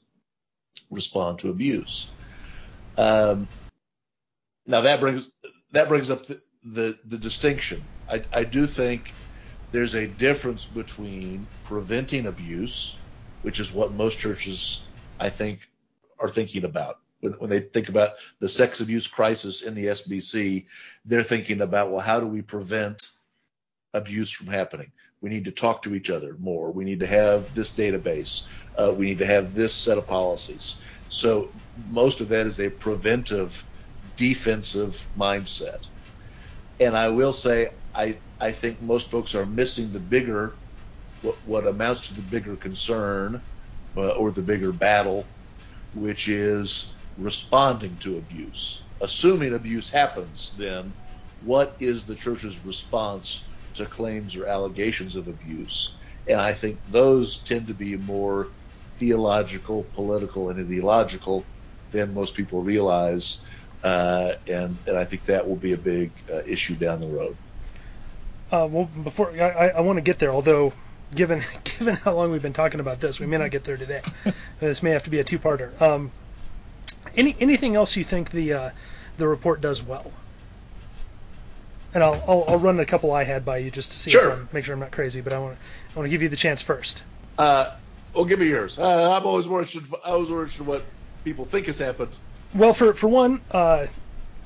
[0.90, 2.12] respond to abuse.
[2.96, 3.48] Um,
[4.66, 5.28] now that brings
[5.72, 7.88] that brings up the the, distinction.
[8.08, 9.16] I, I do think
[9.70, 13.00] there's a difference between preventing abuse,
[13.42, 15.60] which is what most churches I think
[16.18, 20.66] are thinking about when they think about the sex abuse crisis in the SBC.
[21.04, 23.10] They're thinking about well, how do we prevent
[23.94, 24.92] abuse from happening?
[25.20, 26.70] We need to talk to each other more.
[26.72, 28.42] We need to have this database.
[28.76, 30.76] Uh, we need to have this set of policies.
[31.08, 33.64] So most of that is a preventive,
[34.16, 35.88] defensive mindset.
[36.78, 40.58] And I will say, I, I think most folks are missing the bigger,
[41.20, 43.42] what, what amounts to the bigger concern
[43.96, 45.32] uh, or the bigger battle,
[45.92, 48.84] which is responding to abuse.
[49.00, 50.94] Assuming abuse happens, then
[51.40, 53.47] what is the church's response
[53.78, 55.94] to claims or allegations of abuse?
[56.26, 58.48] And I think those tend to be more
[58.98, 61.44] theological, political, and ideological
[61.90, 63.42] than most people realize.
[63.82, 67.36] Uh, and, and I think that will be a big uh, issue down the road.
[68.50, 70.72] Uh, well, before I, I want to get there, although
[71.14, 74.02] given given how long we've been talking about this, we may not get there today.
[74.60, 75.80] this may have to be a two-parter.
[75.80, 76.10] Um,
[77.16, 78.70] any anything else you think the uh,
[79.16, 80.12] the report does well?
[81.98, 84.30] And I'll, I'll I'll run a couple I had by you just to see Sure.
[84.30, 85.20] if I'm, make sure I'm not crazy.
[85.20, 87.02] But I want to I want to give you the chance first.
[87.36, 87.66] Uh,
[88.14, 88.78] well, give me yours.
[88.78, 89.92] Uh, I'm always more interested.
[90.04, 90.86] I was more interested in what
[91.24, 92.16] people think has happened.
[92.54, 93.86] Well, for for one, uh,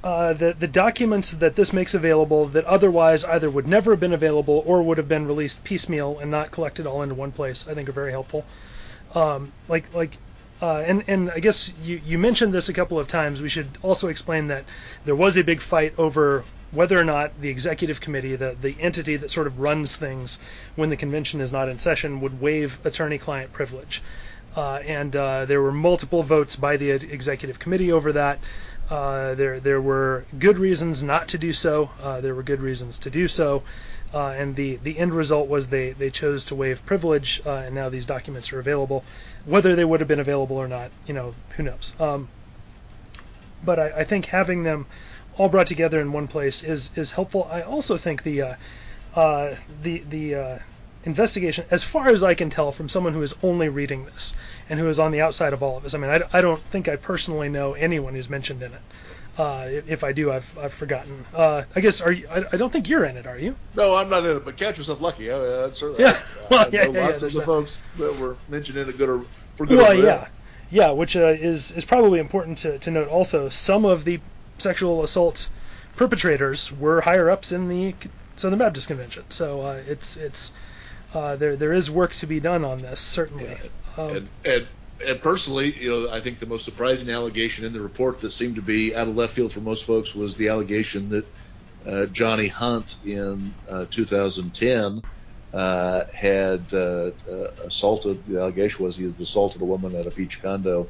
[0.03, 4.15] uh, the the documents that this makes available that otherwise either would never have been
[4.15, 7.75] available or would have been released piecemeal and not collected all into one place, I
[7.75, 8.49] think are very helpful.
[9.15, 10.19] Um, like like.
[10.63, 13.43] Uh, and and I guess you, you mentioned this a couple of times.
[13.43, 14.65] We should also explain that
[15.05, 19.17] there was a big fight over whether or not the executive committee, the the entity
[19.17, 20.39] that sort of runs things
[20.77, 24.03] when the convention is not in session, would waive attorney-client privilege.
[24.55, 28.39] Uh, and uh, there were multiple votes by the executive committee over that.
[28.89, 31.91] Uh, there there were good reasons not to do so.
[32.01, 33.65] Uh, there were good reasons to do so.
[34.15, 37.75] Uh, and the, the end result was they, they chose to waive privilege, uh, and
[37.75, 39.05] now these documents are available.
[39.47, 41.95] Whether they would have been available or not, you know, who knows.
[41.99, 42.29] Um,
[43.65, 44.87] but I, I, think having them
[45.39, 47.49] all brought together in one place is is helpful.
[47.51, 48.55] I also think the uh,
[49.15, 50.59] uh the the uh,
[51.05, 54.35] investigation, as far as I can tell from someone who is only reading this
[54.69, 55.95] and who is on the outside of all of this.
[55.95, 58.81] I mean, I, I don't think I personally know anyone who's mentioned in it.
[59.39, 61.25] Uh, if I do, I've I've forgotten.
[61.35, 63.57] Uh, I guess are you, I, I, don't think you're in it, are you?
[63.75, 64.45] No, I'm not in it.
[64.45, 65.31] But catch yourself lucky.
[65.31, 66.21] I, uh, certainly, yeah,
[66.51, 67.47] well, yeah, yeah, lots yeah, of the that.
[67.47, 69.25] folks that were mentioned in it good or
[69.57, 69.79] for good.
[69.79, 70.29] Well, yeah,
[70.71, 73.09] yeah, which uh, is is probably important to, to note.
[73.09, 74.21] Also, some of the
[74.59, 75.49] sexual assault
[75.97, 77.95] perpetrators were higher ups in the
[78.37, 80.53] Southern Baptist Convention, so uh, it's it's
[81.15, 83.45] uh, there there is work to be done on this certainly.
[83.45, 84.03] Yeah.
[84.03, 84.67] Um, and, and
[85.07, 88.57] and personally, you know, I think the most surprising allegation in the report that seemed
[88.57, 91.27] to be out of left field for most folks was the allegation that
[91.87, 95.03] uh, Johnny Hunt in uh, 2010
[95.53, 98.25] uh, had uh, uh, assaulted.
[98.27, 100.89] The allegation was he had assaulted a woman at a beach condo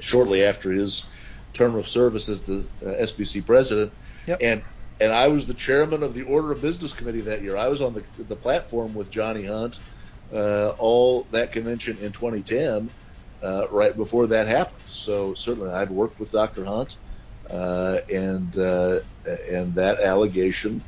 [0.00, 1.04] shortly after his
[1.52, 3.92] term of service as the uh, SBC president.
[4.26, 4.38] Yep.
[4.40, 4.62] And
[5.00, 7.56] and I was the chairman of the Order of Business Committee that year.
[7.56, 9.80] I was on the the platform with Johnny Hunt
[10.32, 12.90] all that convention in 2010
[13.44, 14.82] uh, right before that happened.
[14.86, 16.64] So certainly I'd worked with Dr.
[16.64, 16.96] Hunt,
[17.50, 19.00] uh, and uh,
[19.50, 20.82] and that allegation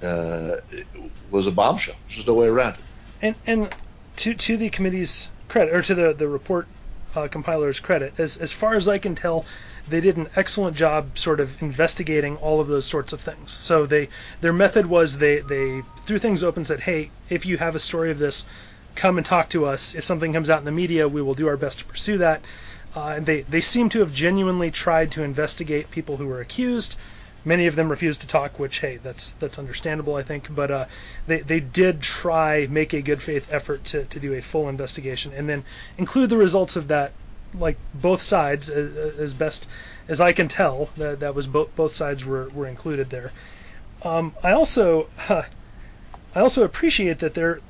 [0.00, 0.56] uh,
[1.30, 1.96] was a bombshell.
[2.06, 2.84] There's just no way around it.
[3.20, 3.74] And and
[4.16, 6.68] to to the committee's credit, or to the the report
[7.16, 9.44] uh, compiler's credit, as as far as I can tell,
[9.88, 13.50] they did an excellent job sort of investigating all of those sorts of things.
[13.50, 14.08] So they
[14.40, 18.10] their method was they they threw things open, said, hey, if you have a story
[18.12, 18.44] of this
[18.94, 19.94] come and talk to us.
[19.94, 22.42] If something comes out in the media, we will do our best to pursue that.
[22.94, 26.96] Uh, and they, they seem to have genuinely tried to investigate people who were accused.
[27.44, 30.54] Many of them refused to talk, which hey, that's that's understandable, I think.
[30.54, 30.84] But uh,
[31.26, 35.32] they they did try make a good faith effort to, to do a full investigation
[35.34, 35.64] and then
[35.98, 37.12] include the results of that,
[37.52, 39.66] like both sides as, as best
[40.06, 40.90] as I can tell.
[40.96, 43.32] That that was both both sides were, were included there.
[44.04, 45.44] Um, I also I
[46.36, 47.60] also appreciate that there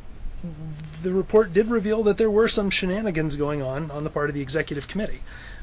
[1.02, 4.34] the report did reveal that there were some shenanigans going on on the part of
[4.34, 5.22] the executive committee.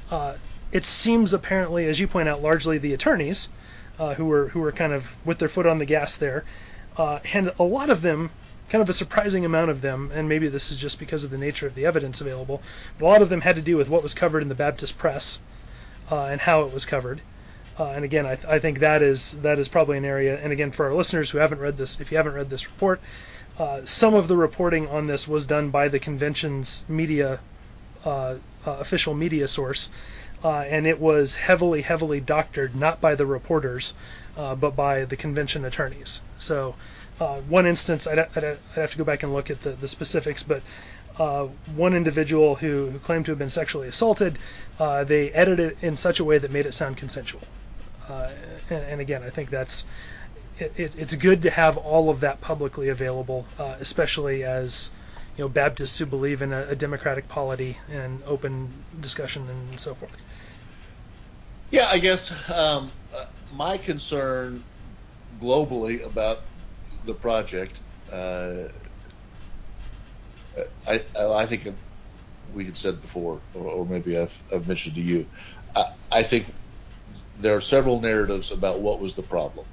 [0.10, 0.36] Uh,
[0.72, 3.50] it seems apparently, as you point out, largely the attorneys
[3.98, 6.46] uh, who were who were kind of with their foot on the gas there,
[6.98, 8.30] uh, and a lot of them,
[8.70, 11.38] kind of a surprising amount of them, and maybe this is just because of the
[11.38, 12.62] nature of the evidence available,
[12.98, 14.98] but a lot of them had to do with what was covered in the Baptist
[14.98, 15.42] press
[16.12, 17.22] uh, and how it was covered.
[17.78, 20.38] Uh, and again, I, th- I, think that is that is probably an area.
[20.38, 23.00] And again, for our listeners who haven't read this, if you haven't read this report,
[23.60, 27.40] uh, some of the reporting on this was done by the convention's media
[28.06, 28.36] uh,
[28.66, 29.90] uh, official media source,
[30.44, 33.94] uh, and it was heavily, heavily doctored not by the reporters,
[34.38, 36.22] uh, but by the convention attorneys.
[36.38, 36.76] So,
[37.50, 40.44] one instance, I'd, I'd, I'd, have to go back and look at the, the specifics,
[40.44, 40.62] but
[41.76, 44.40] one individual who, who, claimed to have been sexually assaulted,
[44.78, 47.44] they edited it in such a way that made it sound consensual.
[48.10, 49.86] And, and, again, I think that's
[50.60, 54.92] it, it, it's good to have all of that publicly available, uh, especially as
[55.38, 59.94] you know Baptists who believe in a, a, democratic polity and open discussion and so
[59.94, 60.16] forth.
[61.72, 64.64] Yeah, I guess um, uh, my concern
[65.42, 66.42] globally about
[67.06, 67.80] the project,
[68.12, 68.68] uh,
[70.88, 71.74] I, I think
[72.54, 75.28] we had said before, or, or maybe I've, I've, mentioned to you,
[75.76, 76.48] I, I think
[77.40, 79.66] there are several narratives about what was the problem.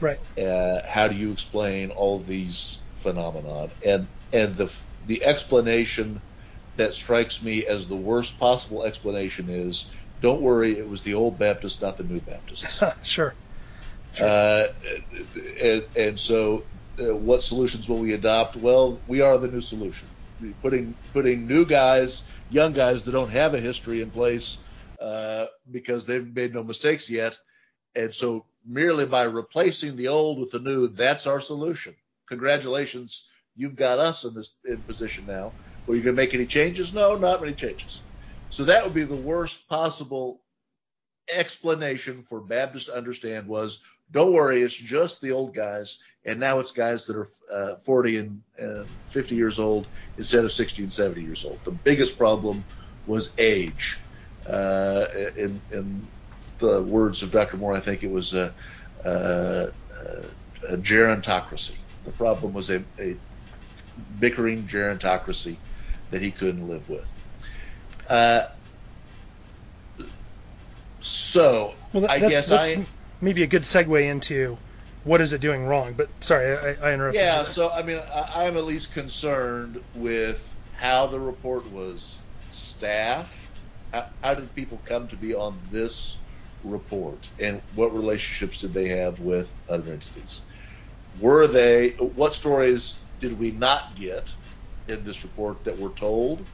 [0.00, 0.18] Right.
[0.38, 3.70] Uh, how do you explain all these phenomenon?
[3.84, 4.72] And and the
[5.04, 6.22] the explanation
[6.76, 9.90] that strikes me as the worst possible explanation is,
[10.20, 12.82] don't worry, it was the old Baptists, not the new Baptists.
[13.02, 13.36] sure.
[14.12, 14.28] sure.
[14.28, 14.66] Uh,
[15.62, 16.66] and, and so,
[17.00, 18.56] uh, what solutions will we adopt?
[18.56, 20.10] Well, we are the new solution.
[20.60, 24.58] Putting putting new guys, young guys that don't have a history in place
[25.00, 27.38] uh, because they've made no mistakes yet,
[27.94, 31.94] and so merely by replacing the old with the new, that's our solution.
[32.28, 35.54] Congratulations, you've got us in this in position now.
[35.88, 36.92] Are you going to make any changes?
[36.92, 38.02] No, not many changes.
[38.48, 40.42] So that would be the worst possible
[41.32, 43.80] explanation for Baptists to understand was
[44.12, 48.18] don't worry, it's just the old guys, and now it's guys that are uh, 40
[48.18, 51.60] and uh, 50 years old instead of 60 and 70 years old.
[51.64, 52.64] The biggest problem
[53.04, 54.00] was age.
[54.48, 55.06] Uh,
[55.36, 56.08] in, in
[56.58, 57.56] the words of Dr.
[57.56, 58.52] Moore, I think it was a,
[59.04, 59.70] a,
[60.68, 61.74] a gerontocracy.
[62.04, 63.16] The problem was a, a,
[64.20, 65.56] bickering gerontocracy
[66.10, 67.06] that he couldn't live with.
[68.08, 68.46] Uh,
[71.00, 72.84] so well, that, I that's, guess that's I
[73.20, 74.58] maybe a good segue into
[75.04, 75.94] what is it doing wrong?
[75.94, 77.20] But sorry, I, I interrupted.
[77.20, 77.52] Yeah, you.
[77.52, 83.32] so I mean, I, I'm at least concerned with how the report was staffed.
[83.92, 86.18] How, how did people come to be on this
[86.66, 90.42] report, and what relationships did they have with other entities?
[91.18, 91.90] Were they?
[91.98, 94.30] What stories did we not get
[94.88, 96.48] in this report that were told?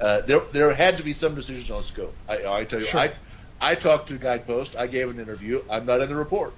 [0.00, 2.18] Uh, there, there had to be some decisions on scope.
[2.28, 3.00] I, I tell you, Sure.
[3.00, 3.14] I,
[3.60, 4.76] I talked to Guidepost.
[4.76, 5.60] I gave an interview.
[5.70, 6.54] I'm not in the report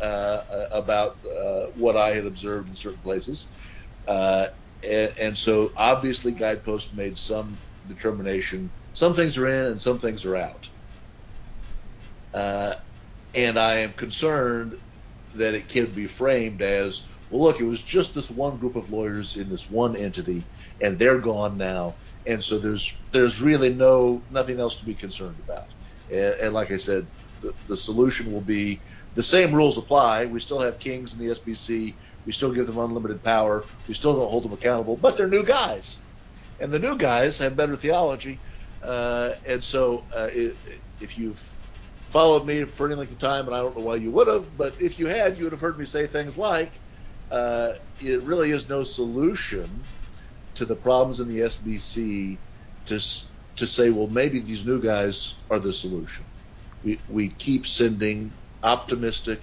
[0.00, 3.48] uh, uh, about uh, what I had observed in certain places,
[4.06, 4.46] uh,
[4.82, 8.72] and, and so obviously Guidepost made some determination.
[8.94, 10.68] Some things are in and some things are out,
[12.34, 12.74] uh,
[13.34, 14.76] and I am concerned
[15.34, 17.42] that it can be framed as well.
[17.42, 20.48] Look, it was just this one group of lawyers in this one entity,
[20.80, 25.40] and they're gone now, and so there's there's really no nothing else to be concerned
[25.40, 25.66] about.
[26.10, 27.08] And, and like I said,
[27.40, 28.82] the, the solution will be
[29.14, 30.26] the same rules apply.
[30.26, 31.96] We still have kings in the SBC.
[32.26, 33.66] We still give them unlimited power.
[33.86, 35.98] We still don't hold them accountable, but they're new guys,
[36.60, 38.42] and the new guys have better theology.
[38.82, 40.28] Uh, and so, uh,
[41.00, 41.42] if you've
[42.12, 44.56] followed me for any length of time, and I don't know why you would have,
[44.56, 46.80] but if you had, you would have heard me say things like,
[47.30, 49.88] uh, "It really is no solution
[50.56, 52.38] to the problems in the SBC
[52.86, 53.00] to
[53.56, 56.26] to say, well, maybe these new guys are the solution."
[56.82, 59.40] We we keep sending optimistic,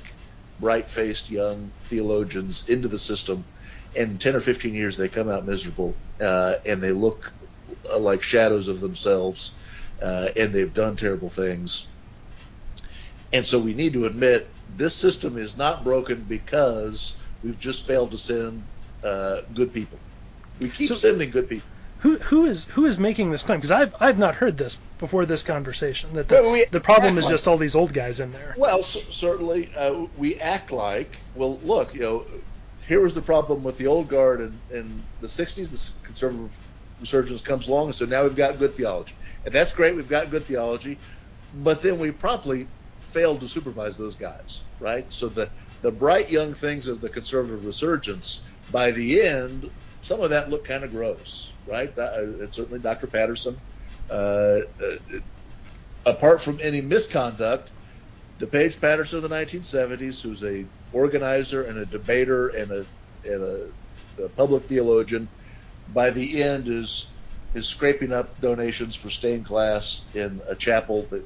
[0.59, 3.45] bright-faced young theologians into the system,
[3.95, 7.33] and 10 or 15 years they come out miserable, uh, and they look
[7.97, 9.53] like shadows of themselves,
[10.01, 11.87] uh, and they've done terrible things.
[13.31, 18.11] And so we need to admit this system is not broken because we've just failed
[18.11, 18.63] to send
[19.03, 19.97] uh, good people.
[20.59, 21.67] We keep So- sending good people.
[21.99, 23.57] Who who is who is making this claim?
[23.59, 26.13] Because I've I've not heard this before this conversation.
[26.13, 28.55] That the, Well, we- the problem is act just all these old guys in there.
[28.57, 32.25] Well, c- certainly uh, we act like, well, look, you know,
[32.87, 35.69] here was the problem with the old guard in, in the 60s.
[35.71, 36.55] The conservative
[37.01, 39.13] resurgence comes along, and so now we've got good theology.
[39.45, 40.97] And that's great, we've got good theology,
[41.63, 42.67] but then we promptly
[43.11, 45.05] failed to supervise those guys, right?
[45.11, 45.49] So the,
[45.81, 48.41] the bright young things of the conservative resurgence,
[48.71, 49.69] by the end,
[50.01, 51.93] some of that looked kind of gross, right?
[51.95, 53.07] That, uh, certainly Dr.
[53.07, 53.59] Patterson.
[54.09, 54.13] Uh,
[54.81, 55.19] uh,
[56.05, 57.71] apart from any misconduct,
[58.39, 62.85] the Paige Patterson of the 1970s, who's a organizer and a debater and a
[63.25, 63.69] and a,
[64.23, 65.27] a public theologian,
[65.93, 67.07] by the end is
[67.53, 71.23] is scraping up donations for stained glass in a chapel that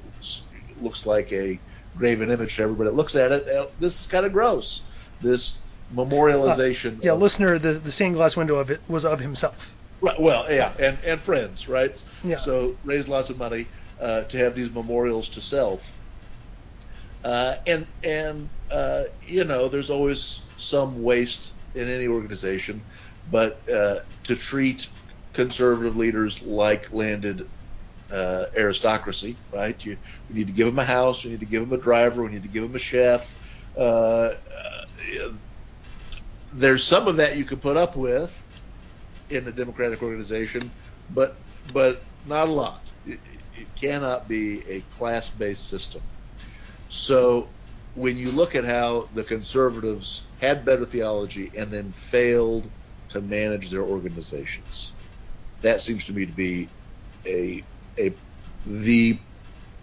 [0.82, 1.60] looks like a
[1.96, 3.48] graven image to everybody that looks at it.
[3.48, 4.84] Uh, This is kind of gross.
[5.22, 5.62] This
[5.94, 7.04] memorialization.
[7.04, 9.76] Yeah, of- listener, the the stained glass window of it was of himself.
[10.02, 11.96] Right, well, yeah, and, and friends, right?
[12.24, 12.38] Yeah.
[12.38, 13.68] So raise lots of money
[14.02, 15.94] uh, to have these memorials to self.
[17.24, 22.84] Uh, and and uh, you know, there's always some waste in any organization,
[23.32, 24.88] but uh, to treat
[25.34, 27.48] conservative leaders like landed
[28.14, 29.84] uh, aristocracy, right?
[29.84, 29.98] You,
[30.30, 32.32] we need to give them a house, we need to give them a driver, we
[32.32, 33.42] need to give them a chef.
[33.76, 34.36] Uh, uh,
[36.54, 38.32] there's some of that you can put up with
[39.30, 40.70] in a democratic organization,
[41.16, 41.38] but
[41.74, 42.82] but not a lot.
[43.08, 43.20] It,
[43.58, 46.02] it cannot be a class-based system.
[46.90, 47.48] So
[47.96, 52.70] when you look at how the conservatives had better theology and then failed
[53.10, 54.92] to manage their organizations,
[55.62, 56.68] that seems to me to be
[57.26, 57.64] a
[57.98, 58.14] a
[58.66, 59.18] the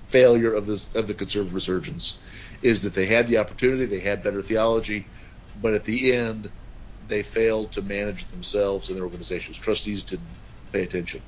[0.09, 2.19] failure of this of the conservative resurgence
[2.63, 5.07] is that they had the opportunity, they had better theology,
[5.63, 6.51] but at the end
[7.09, 9.57] they failed to manage themselves and their organizations.
[9.57, 10.27] Trustees didn't
[10.73, 11.23] pay attention.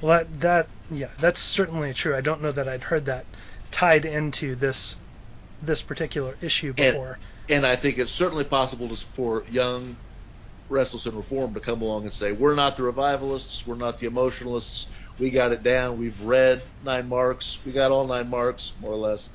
[0.00, 2.14] Well, that that yeah, that's certainly true.
[2.14, 3.24] I don't know that I'd heard that
[3.70, 4.98] tied into this
[5.62, 7.18] this particular issue And- before.
[7.46, 9.96] And I think it's certainly possible to, for young
[10.68, 14.06] restless and reform to come along and say, we're not the revivalists, we're not the
[14.06, 14.86] emotionalists,
[15.18, 18.96] we got it down, we've read nine marks, we got all nine marks, more or
[18.96, 19.30] less.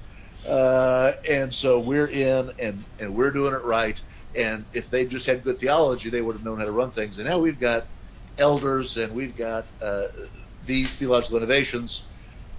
[0.47, 4.01] Uh, and so we're in and, and we're doing it right.
[4.35, 7.17] And if they just had good theology, they would have known how to run things.
[7.17, 7.87] And now we've got
[8.37, 10.07] elders and we've got uh,
[10.65, 12.03] these theological innovations.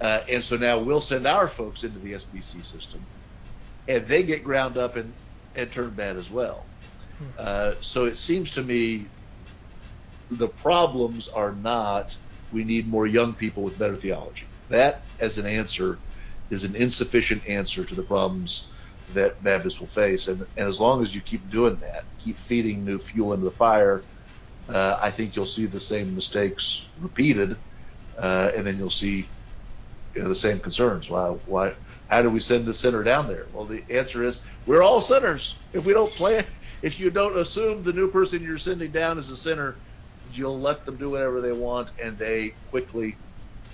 [0.01, 3.05] Uh, and so now we'll send our folks into the SBC system
[3.89, 5.13] and they get ground up and,
[5.57, 6.65] and turn bad as well.
[7.39, 9.07] Uh, so it seems to me
[10.31, 12.17] the problems are not
[12.53, 14.47] we need more young people with better theology.
[14.69, 15.99] That, as an answer,
[16.51, 18.71] is an insufficient answer to the problems
[19.15, 20.29] that Baptists will face.
[20.29, 23.53] And, and as long as you keep doing that, keep feeding new fuel into the
[23.53, 24.03] fire,
[24.69, 27.57] uh, I think you'll see the same mistakes repeated,
[28.19, 29.29] uh, and then you'll see
[30.15, 31.09] you know, the same concerns.
[31.09, 31.75] Why, why,
[32.09, 33.47] how do we send the sinner down there?
[33.53, 35.57] Well, the answer is we're all sinners.
[35.73, 36.45] If we don't play,
[36.83, 39.77] if you don't assume the new person you're sending down is a sinner,
[40.33, 43.17] you'll let them do whatever they want, and they quickly,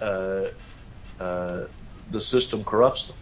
[0.01, 0.47] uh,
[1.21, 1.65] uh,
[2.11, 3.17] the system corrupts them.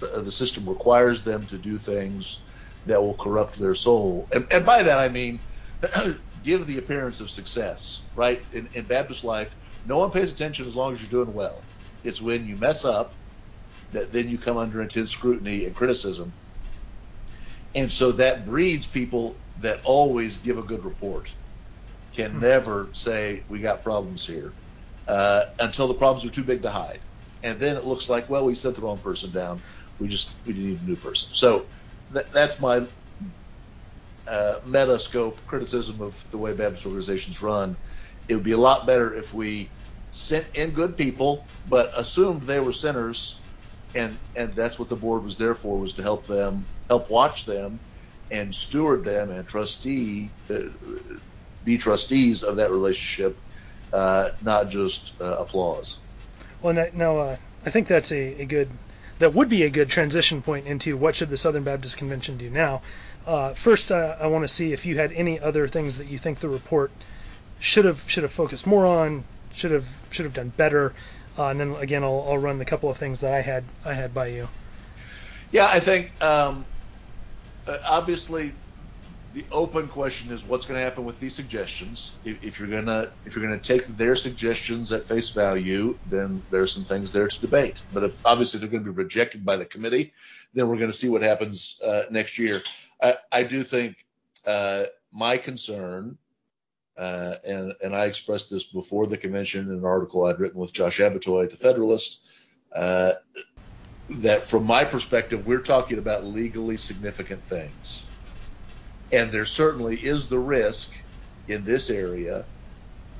[0.00, 2.40] The, the, system requires them to do things
[2.86, 5.40] that will corrupt their soul, and, and by that I mean
[6.42, 8.02] give the appearance of success.
[8.14, 9.54] Right in, in Baptist life,
[9.86, 11.62] no one pays attention as long as you're doing well.
[12.02, 13.14] It's when you mess up
[13.92, 16.32] that then you come under intense scrutiny and criticism.
[17.74, 21.32] And so that breeds people that always give a good report,
[22.14, 22.40] can hmm.
[22.40, 24.52] never say, we got problems here,
[25.08, 27.00] uh, until the problems are too big to hide.
[27.42, 29.60] And then it looks like, well, we sent the wrong person down.
[29.98, 31.28] We just, we need a new person.
[31.32, 31.66] So
[32.12, 32.86] th- that's my
[34.26, 37.76] uh, metascope criticism of the way Baptist organizations run.
[38.28, 39.68] It would be a lot better if we
[40.10, 43.38] sent in good people, but assumed they were sinners
[43.94, 47.44] and and that's what the board was there for was to help them help watch
[47.44, 47.78] them
[48.30, 50.60] and steward them and trustee uh,
[51.64, 53.36] be trustees of that relationship
[53.92, 55.98] uh, not just uh, applause.
[56.62, 58.68] Well now uh, i think that's a, a, good
[59.18, 62.50] that would be a good transition point into what should the southern baptist convention do
[62.50, 62.82] now.
[63.26, 66.18] Uh, first uh, i want to see if you had any other things that you
[66.18, 66.90] think the report
[67.60, 69.24] should have should have focused more on
[69.54, 70.92] should have should have done better.
[71.38, 73.94] Uh, and then again, I'll, I'll run the couple of things that I had I
[73.94, 74.48] had by you.
[75.50, 76.66] Yeah, I think um,
[77.66, 78.52] uh, obviously
[79.32, 82.18] the open question is what's going to happen with these suggestions.
[82.22, 86.72] If, if, you're gonna if you're gonna take their suggestions at face value, then there's
[86.72, 87.82] some things there to debate.
[87.90, 90.12] But if, obviously, if they're going to be rejected by the committee,
[90.52, 92.62] then we're going to see what happens uh, next year.
[93.02, 93.96] I, I do think
[94.46, 96.16] uh, my concern
[96.96, 100.72] uh, and, and I expressed this before the convention in an article I'd written with
[100.72, 102.20] Josh Abbotoy at the Federalist.
[104.10, 108.04] That from my perspective, we're talking about legally significant things.
[109.12, 110.92] And there certainly is the risk
[111.48, 112.44] in this area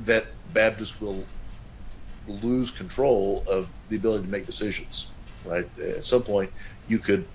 [0.00, 1.24] that Baptists will
[2.26, 5.08] lose control of the ability to make decisions,
[5.44, 5.68] right?
[5.78, 6.50] At some point,
[6.88, 7.26] you could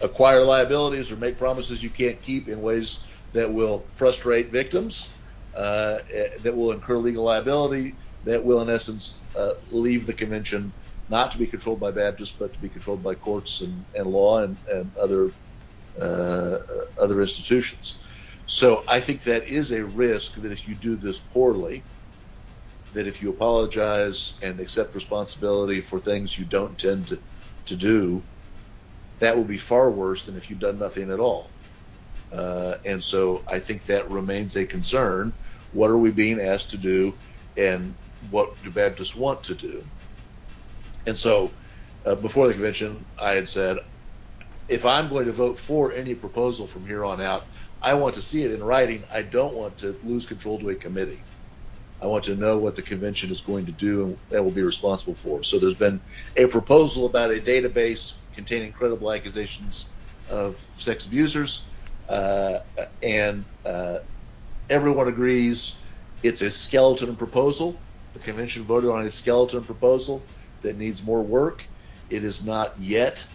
[0.00, 3.00] acquire liabilities or make promises you can't keep in ways
[3.32, 5.10] that will frustrate victims,
[5.54, 5.98] uh,
[6.40, 7.94] that will incur legal liability,
[8.24, 10.72] that will, in essence, uh, leave the convention
[11.08, 14.42] not to be controlled by Baptists, but to be controlled by courts and, and law
[14.42, 15.30] and, and other
[16.00, 16.58] uh,
[17.00, 17.98] other institutions.
[18.46, 21.82] So I think that is a risk that if you do this poorly,
[22.92, 27.18] that if you apologize and accept responsibility for things you don't intend to,
[27.66, 28.22] to do,
[29.18, 31.50] that will be far worse than if you've done nothing at all.
[32.32, 35.32] Uh, and so I think that remains a concern.
[35.72, 37.14] What are we being asked to do,
[37.56, 37.94] and
[38.30, 39.82] what do Baptists want to do?
[41.06, 41.50] And so
[42.04, 43.78] uh, before the convention, I had said,
[44.68, 47.46] if I'm going to vote for any proposal from here on out,
[47.80, 49.04] I want to see it in writing.
[49.12, 51.20] I don't want to lose control to a committee.
[52.02, 54.62] I want to know what the convention is going to do and that will be
[54.62, 55.42] responsible for.
[55.42, 56.00] So there's been
[56.36, 59.86] a proposal about a database containing credible accusations
[60.30, 61.62] of sex abusers.
[62.08, 62.60] Uh,
[63.02, 63.98] and uh,
[64.68, 65.74] everyone agrees
[66.22, 67.78] it's a skeleton proposal.
[68.12, 70.22] The convention voted on a skeleton proposal
[70.62, 71.68] that needs more work.
[72.08, 73.26] It is not yet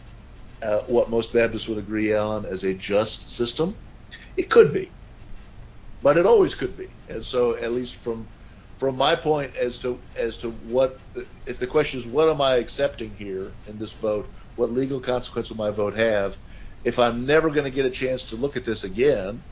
[0.61, 3.77] uh, what most Baptists would agree on as a just system.
[4.37, 4.95] It could be,
[6.01, 6.97] but it always could be.
[7.07, 8.29] And so, at least from
[8.77, 10.99] from my point as to as to what
[11.45, 14.33] if the question is what am I accepting here in this vote?
[14.55, 16.37] What legal consequence will my vote have?
[16.83, 19.43] if I'm never going to get a chance to look at this again,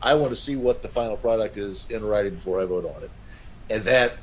[0.00, 3.04] I want to see what the final product is in writing before I vote on
[3.04, 3.12] it.
[3.70, 4.18] And that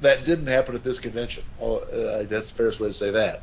[0.00, 1.44] that didn't happen at this convention.
[1.60, 3.42] Oh, uh, that's the fairest way to say that.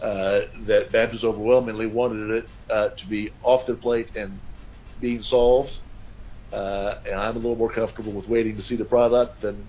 [0.00, 4.38] Uh, that Baptists overwhelmingly wanted it uh, to be off their plate and
[5.00, 5.78] being solved.
[6.52, 9.66] Uh, and I'm a little more comfortable with waiting to see the product than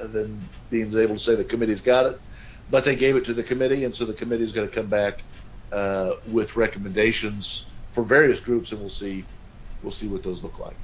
[0.00, 2.20] than being able to say the committee's got it.
[2.70, 4.86] But they gave it to the committee, and so the committee is going to come
[4.86, 5.22] back
[5.72, 9.24] uh, with recommendations for various groups, and we'll see
[9.82, 10.76] we'll see what those look like.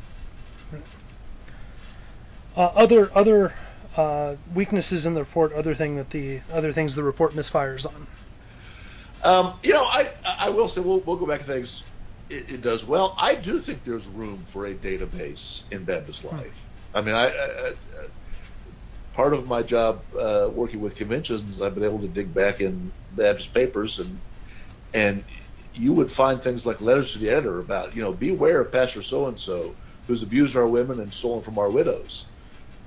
[2.56, 3.54] Uh, other other
[3.98, 8.06] uh, weaknesses in the report, other thing that the other things the report misfires on.
[9.24, 11.82] Um, you know, I I will say we'll we'll go back to things
[12.30, 13.14] it, it, does well.
[13.18, 16.36] I do think there's room for a database in Baptist hmm.
[16.36, 16.66] life.
[16.94, 17.72] I mean, I, I, I,
[19.14, 22.92] part of my job uh, working with conventions, I've been able to dig back in
[23.12, 24.18] Baptist papers and
[24.94, 25.24] and
[25.74, 29.02] you would find things like letters to the editor about, you know, beware of Pastor
[29.02, 29.74] so and so
[30.06, 32.24] who's abused our women and stolen from our widows.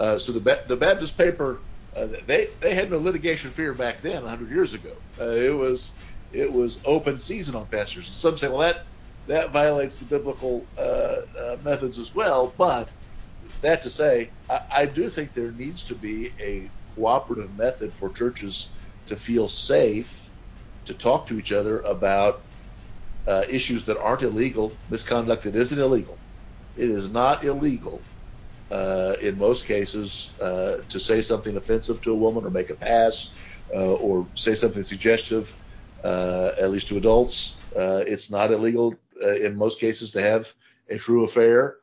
[0.01, 1.61] Uh, so the the Baptist paper
[1.95, 4.93] Uh, they they had no litigation fear back then, 100 years ago.
[5.19, 5.93] Uh, it was
[6.31, 8.07] it was open season on pastors.
[8.07, 8.87] And some say, well, that
[9.27, 12.55] that violates the biblical uh, uh, methods as well.
[12.57, 12.95] But
[13.61, 18.09] that to say, I, I, do think there needs to be a cooperative method for
[18.09, 18.69] churches
[19.07, 20.31] to feel safe
[20.85, 22.41] to talk to each other about
[23.49, 26.17] issues that aren't illegal, misconduct that isn't illegal.
[26.75, 28.01] It is not illegal
[28.71, 32.75] uh, in most cases uh, to say something offensive to a woman or make a
[32.75, 33.33] pass
[33.75, 35.55] uh, or say something suggestive,
[36.03, 37.59] uh, at least to adults.
[37.75, 40.51] Uh, it's not illegal in most cases to have
[40.89, 41.77] a true affair.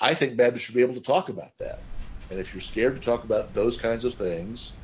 [0.00, 1.86] I think Baptists should be able to talk about that.
[2.30, 4.78] And if you're scared to talk about those kinds of things,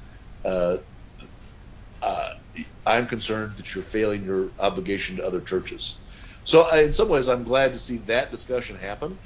[2.84, 6.00] I'm concerned that you're failing your obligation to other churches.
[6.44, 9.18] So, in some ways, I'm glad to see that discussion happen.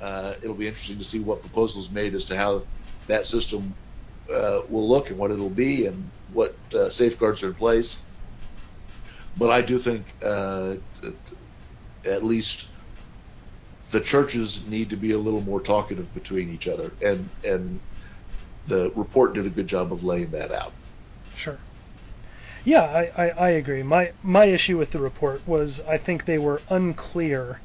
[0.00, 2.62] Uh, it'll be interesting to see what proposals made as to how
[3.06, 3.74] that system
[4.32, 8.00] uh, will look and what it'll be and what uh, safeguards are in place.
[9.36, 10.76] But I do think uh,
[12.04, 12.66] at least
[13.90, 17.80] the churches need to be a little more talkative between each other, and and
[18.66, 20.72] the report did a good job of laying that out.
[21.36, 21.58] Sure.
[22.64, 23.82] Yeah, I, I, I agree.
[23.82, 27.60] My my issue with the report was I think they were unclear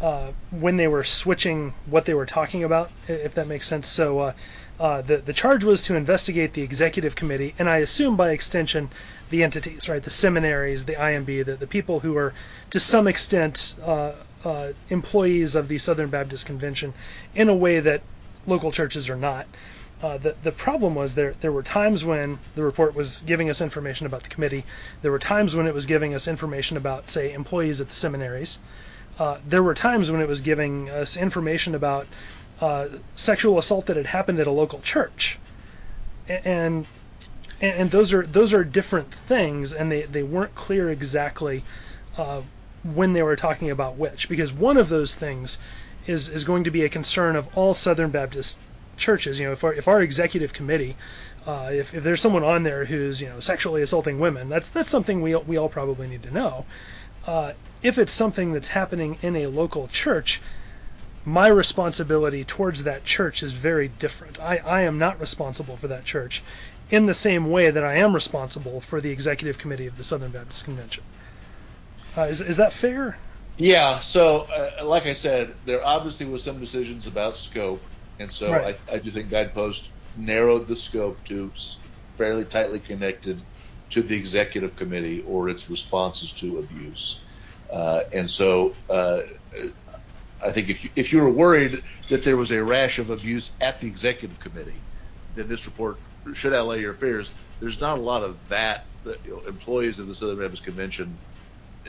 [0.00, 3.88] uh, when they were switching what they were talking about, if that makes sense.
[3.88, 4.32] So uh,
[4.78, 8.90] uh, the the charge was to investigate the executive committee, and I assume by extension
[9.30, 12.32] the entities, right, the seminaries, the IMB, the, the people who are
[12.70, 14.12] to some extent uh,
[14.44, 16.94] uh, employees of the Southern Baptist Convention,
[17.34, 18.02] in a way that
[18.46, 19.46] local churches are not.
[20.00, 23.60] Uh, the the problem was there there were times when the report was giving us
[23.60, 24.64] information about the committee.
[25.02, 28.60] There were times when it was giving us information about, say, employees at the seminaries.
[29.18, 32.06] Uh, there were times when it was giving us information about
[32.60, 32.86] uh,
[33.16, 35.38] sexual assault that had happened at a local church,
[36.28, 36.86] and
[37.60, 41.64] and those are those are different things, and they, they weren't clear exactly
[42.16, 42.42] uh,
[42.84, 45.58] when they were talking about which, because one of those things
[46.06, 48.60] is is going to be a concern of all Southern Baptist
[48.98, 49.38] churches.
[49.38, 50.96] You know, if our if our executive committee,
[51.46, 54.90] uh, if if there's someone on there who's you know sexually assaulting women, that's that's
[54.90, 56.66] something we we all probably need to know.
[57.26, 60.40] Uh, if it's something that's happening in a local church,
[61.24, 64.40] my responsibility towards that church is very different.
[64.40, 66.42] I, I am not responsible for that church
[66.90, 70.30] in the same way that I am responsible for the executive committee of the Southern
[70.30, 71.04] Baptist Convention.
[72.16, 73.18] Uh, is, is that fair?
[73.58, 73.98] Yeah.
[74.00, 77.82] So, uh, like I said, there obviously was some decisions about scope,
[78.18, 78.76] and so right.
[78.88, 81.52] I, I do think Guidepost narrowed the scope to
[82.16, 83.42] fairly tightly connected
[83.90, 87.22] to the executive committee or its responses to abuse.
[87.72, 89.20] Uh, and so uh,
[90.42, 93.50] I think if you, if you were worried that there was a rash of abuse
[93.60, 94.80] at the executive committee,
[95.34, 95.98] then this report
[96.34, 97.34] should allay your fears.
[97.60, 98.86] There's not a lot of that
[99.24, 101.18] you know, employees of the Southern Baptist Convention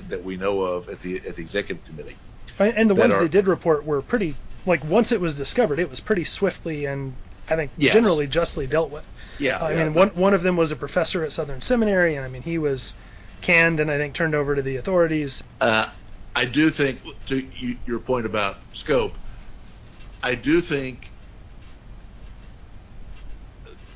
[0.07, 2.15] that we know of at the at the executive committee.
[2.59, 5.89] And the ones are, they did report were pretty like once it was discovered, it
[5.89, 7.13] was pretty swiftly and
[7.49, 7.93] I think yes.
[7.93, 9.05] generally justly dealt with.
[9.39, 9.57] Yeah.
[9.57, 12.27] I yeah, mean, one one of them was a professor at Southern Seminary, and I
[12.27, 12.95] mean, he was
[13.41, 15.43] canned and I think turned over to the authorities.
[15.61, 15.89] Uh,
[16.35, 17.47] I do think, to
[17.85, 19.13] your point about scope,
[20.21, 21.11] I do think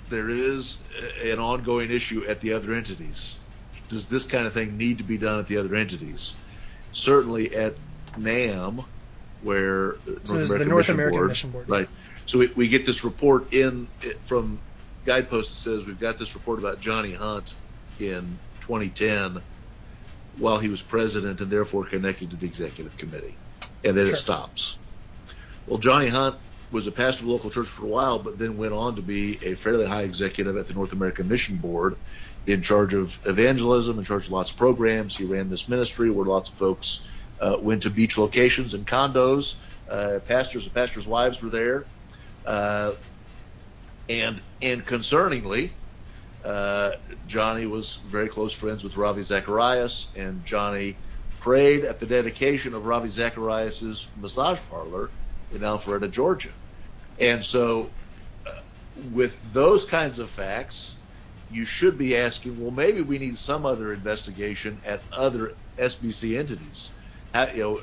[0.09, 0.77] there is
[1.23, 3.35] an ongoing issue at the other entities.
[3.89, 6.33] Does this kind of thing need to be done at the other entities?
[6.91, 7.75] Certainly at
[8.17, 8.85] NAMB,
[9.43, 11.89] where so North, the North Mission American Board, Mission Board, right?
[12.25, 13.87] So we, we get this report in
[14.25, 14.59] from
[15.05, 17.53] Guidepost that says we've got this report about Johnny Hunt
[17.99, 19.41] in 2010
[20.37, 23.35] while he was president and therefore connected to the executive committee.
[23.83, 24.15] And then sure.
[24.15, 24.77] it stops.
[25.67, 26.37] Well, Johnny Hunt
[26.71, 29.01] was a pastor of a local church for a while, but then went on to
[29.01, 31.95] be a fairly high executive at the North American Mission Board
[32.47, 35.15] in charge of evangelism, in charge of lots of programs.
[35.15, 37.01] He ran this ministry where lots of folks
[37.61, 39.55] went to beach locations and condos.
[39.89, 41.85] Uh, pastors and pastors' wives were there.
[42.45, 42.93] Uh,
[44.09, 45.71] and and concerningly,
[46.43, 46.93] uh,
[47.27, 50.97] Johnny was very close friends with Ravi Zacharias, and Johnny
[51.39, 55.09] prayed at the dedication of Ravi Zacharias's massage parlor
[55.51, 56.49] in Alpharetta, Georgia.
[57.19, 57.89] And so,
[58.47, 58.51] uh,
[59.11, 60.95] with those kinds of facts,
[61.51, 66.91] you should be asking, well, maybe we need some other investigation at other SBC entities.
[67.35, 67.81] You know,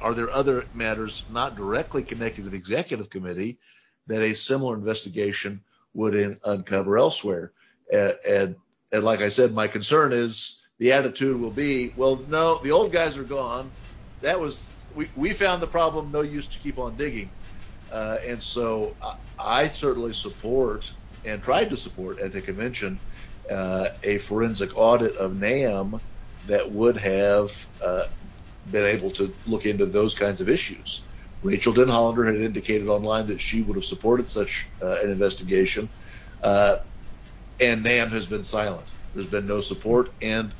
[0.00, 3.58] are there other matters not directly connected to the executive committee
[4.06, 5.62] that a similar investigation
[5.94, 7.52] would in, uncover elsewhere?
[7.92, 8.56] And, and,
[8.92, 12.92] and like I said, my concern is the attitude will be, well, no, the old
[12.92, 13.72] guys are gone.
[14.20, 16.10] That was we, we found the problem.
[16.10, 17.32] No use to keep on digging.
[17.90, 20.90] Uh, and so I, I, certainly support
[21.24, 23.00] and tried to support at the convention
[23.50, 26.00] uh, a forensic audit of NAMB
[26.46, 27.50] that would have
[27.84, 28.04] uh,
[28.70, 31.02] been able to look into those kinds of issues.
[31.42, 35.88] Rachael Denhollander had indicated online that she would have supported such uh, an investigation,
[36.42, 36.78] uh,
[37.58, 38.86] and NAMB has been silent.
[39.14, 40.54] There's been no support, and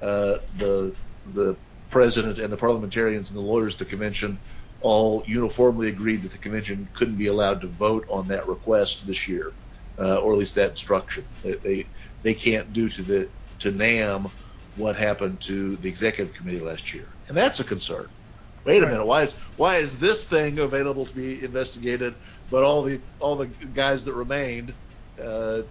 [0.00, 0.94] uh, the
[1.34, 1.56] the
[1.90, 4.38] president and the parliamentarians and the lawyers at the convention
[4.80, 9.26] all uniformly agreed that the convention couldn't be allowed to vote on that request this
[9.26, 9.52] year,
[9.98, 11.24] uh, or at least that instruction.
[11.42, 11.86] They, they,
[12.22, 13.28] they can't do to the
[13.58, 14.30] to NAMB
[14.78, 18.08] what happened to the executive committee last year, and that's a concern.
[18.64, 18.92] Wait a right.
[18.92, 22.14] minute, why is why is this thing available to be investigated,
[22.50, 24.72] but all the all the guys that remained,
[25.22, 25.62] uh,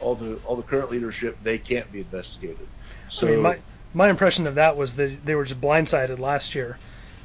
[0.00, 2.66] all the all the current leadership, they can't be investigated.
[3.10, 3.58] So I mean, my
[3.94, 6.78] my impression of that was that they were just blindsided last year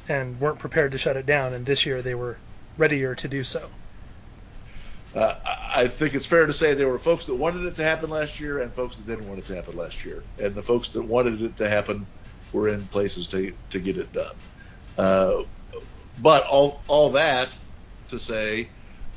[0.08, 2.36] and weren't prepared to shut it down, and this year they were
[2.78, 3.68] readier to do so.
[5.14, 5.34] Uh,
[5.74, 8.38] I think it's fair to say there were folks that wanted it to happen last
[8.38, 10.22] year and folks that didn't want it to happen last year.
[10.38, 12.06] And the folks that wanted it to happen
[12.52, 14.34] were in places to, to get it done.
[14.96, 15.42] Uh,
[16.22, 17.56] but all, all that
[18.08, 18.68] to say,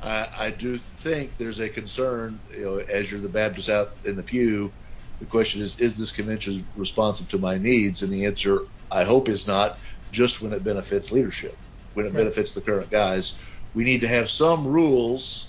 [0.02, 4.16] I, I do think there's a concern, you know, as you're the Baptist out in
[4.16, 4.72] the pew,
[5.20, 8.02] the question is, is this convention responsive to my needs?
[8.02, 9.80] And the answer, I hope, is not
[10.12, 11.56] just when it benefits leadership,
[11.94, 12.18] when it right.
[12.18, 13.36] benefits the current guys.
[13.74, 15.48] We need to have some rules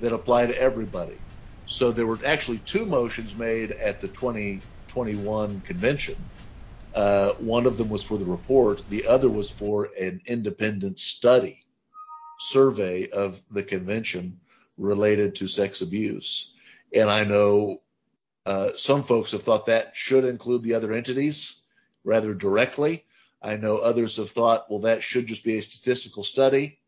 [0.00, 1.20] that apply to everybody.
[1.66, 6.30] So there were actually two motions made at the 2021 convention.
[6.94, 8.82] Uh, one of them was for the report.
[8.88, 11.64] The other was for an independent study
[12.38, 14.40] survey of the convention
[14.76, 16.52] related to sex abuse.
[16.94, 17.82] And I know
[18.46, 21.62] uh, some folks have thought that should include the other entities
[22.04, 23.04] rather directly.
[23.42, 26.78] I know others have thought, well, that should just be a statistical study,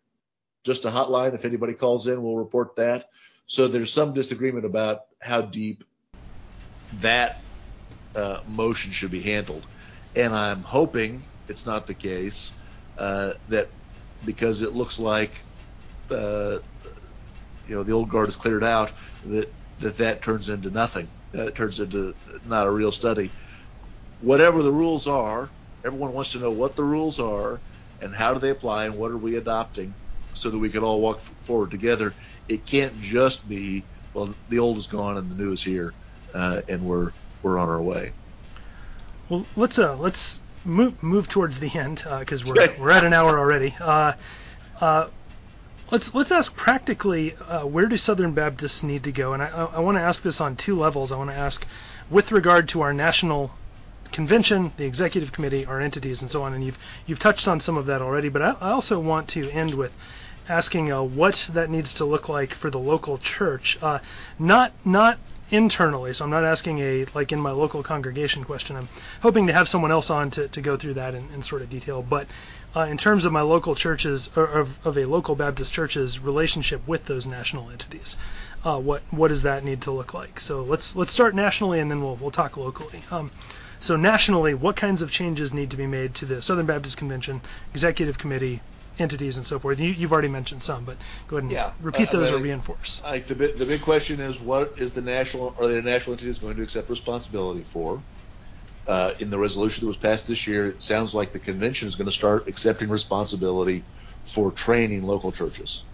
[0.65, 1.35] just a hotline.
[1.35, 3.09] If anybody calls in, we'll report that.
[3.47, 5.85] So there's some disagreement about how deep
[6.93, 7.45] that
[8.15, 9.67] uh, motion should be handled.
[10.15, 12.53] And I'm hoping it's not the case
[12.99, 13.73] uh, that
[14.25, 15.45] because it looks like
[16.11, 16.59] uh,
[17.65, 18.93] you know the old guard is cleared out
[19.25, 21.11] that that that turns into nothing.
[21.33, 23.33] That it turns into not a real study.
[24.19, 25.53] Whatever the rules are,
[25.85, 27.63] Everyone wants to know what the rules are
[28.01, 29.97] and how do they apply and what are we adopting
[30.41, 32.15] so that we can all walk forward together.
[32.49, 33.85] It can't just be,
[34.15, 35.93] well, the old is gone and the new is here,
[36.35, 37.13] uh, and we're
[37.43, 38.13] we're on our way.
[39.29, 43.13] Well, let's uh, let's move move towards the end because uh, we're we're at an
[43.13, 43.75] hour already.
[43.79, 44.15] Uh,
[44.81, 45.09] uh,
[45.91, 49.81] let's let's ask practically uh, where do Southern Baptists need to go, and I, I
[49.81, 51.13] want to ask this on two levels.
[51.13, 51.67] I want to ask
[52.11, 53.51] with regard to our national
[54.11, 56.55] convention, the executive committee, our entities, and so on.
[56.55, 59.51] And you've you've touched on some of that already, but I, I also want to
[59.51, 59.97] end with
[60.51, 64.01] asking uh, what that needs to look like for the local church, uh,
[64.39, 65.19] not not
[65.51, 66.13] internally.
[66.13, 68.77] So I'm not asking a like in my local congregation question.
[68.77, 68.89] I'm
[69.23, 71.71] hoping to have someone else on to, to go through that in, in sort of
[71.71, 72.03] detail.
[72.03, 72.27] But
[72.75, 76.87] uh, in terms of my local churches or of, of, a local Baptist church's relationship
[76.87, 78.17] with those national entities,
[78.65, 80.41] uh, what what does that need to look like?
[80.41, 83.03] So let's let's start nationally and then we'll we'll talk locally.
[83.11, 83.31] Um,
[83.79, 87.41] so nationally, what kinds of changes need to be made to the Southern Baptist Convention,
[87.73, 88.61] Executive Committee,
[88.99, 89.81] entities, and so forth?
[89.81, 90.97] You, have already mentioned some, but
[91.29, 91.73] go ahead and yeah.
[91.81, 93.03] repeat uh, those I mean, or reinforce.
[93.05, 96.39] I, the, big, the big question is what is the national are the national entities
[96.39, 98.03] going to accept responsibility for?
[98.87, 101.95] Uh, in the resolution that was passed this year, it sounds like the convention is
[101.95, 103.85] going to start accepting responsibility
[104.25, 105.85] for training local churches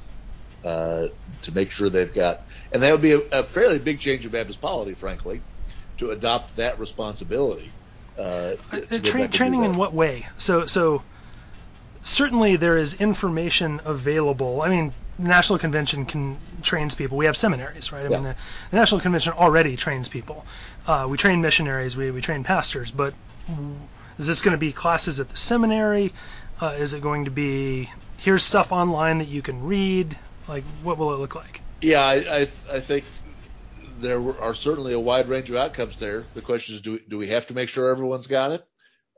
[0.64, 1.08] uh,
[1.42, 4.30] to make sure they've got, and that would be a, a fairly big change in
[4.30, 5.42] Baptist polity, frankly
[5.98, 7.72] to adopt that responsibility.
[8.18, 10.26] Uh, uh tra- training in what way?
[10.36, 11.02] So, so
[12.06, 14.62] certainly there is information available.
[14.62, 17.16] I mean, the National Convention can trains people.
[17.16, 18.00] We have seminaries, right?
[18.00, 18.08] I yeah.
[18.10, 18.36] mean, the,
[18.70, 20.46] the, National Convention already trains people.
[20.86, 21.96] Uh, we train missionaries.
[21.96, 22.90] We we train pastors.
[22.90, 23.12] But
[24.18, 26.12] is this going to be classes at the seminary?
[26.60, 30.16] Uh, is it going to be here's stuff online that you can read?
[30.48, 31.60] Like, what will it look like?
[31.80, 33.04] Yeah, I I, I think
[33.98, 36.24] there are certainly a wide range of outcomes there.
[36.34, 38.66] The question is, do, do we have to make sure everyone's got it?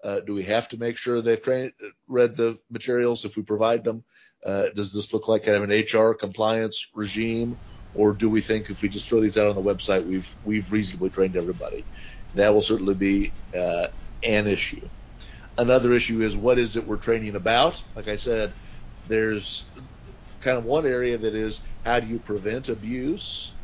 [0.02, 1.72] Uh, do we have to make sure they've
[2.06, 4.04] read the materials if we provide them?
[4.44, 7.58] Uh, does this look like kind of an HR compliance regime,
[7.92, 10.70] or do we think if we just throw these out on the website, we've we've
[10.70, 11.86] reasonably trained everybody?
[12.34, 13.88] That will certainly be uh,
[14.22, 14.88] an issue.
[15.56, 17.82] Another issue is what is it we're training about?
[17.96, 18.54] Like I said,
[19.04, 19.70] there's
[20.40, 23.58] kind of one area that is how do you prevent abuse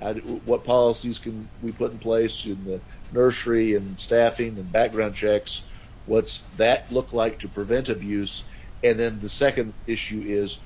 [0.00, 5.14] do, what policies can we put in place in the nursery and staffing and background
[5.14, 5.64] checks?
[6.08, 8.46] What's that look like to prevent abuse?
[8.82, 10.60] And then the second issue is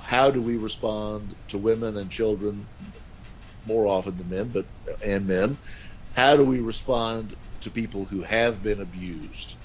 [0.00, 2.68] how do we respond to women and children
[3.64, 4.66] more often than men, but
[5.04, 5.58] and men.
[6.12, 9.56] How do we respond to people who have been abused?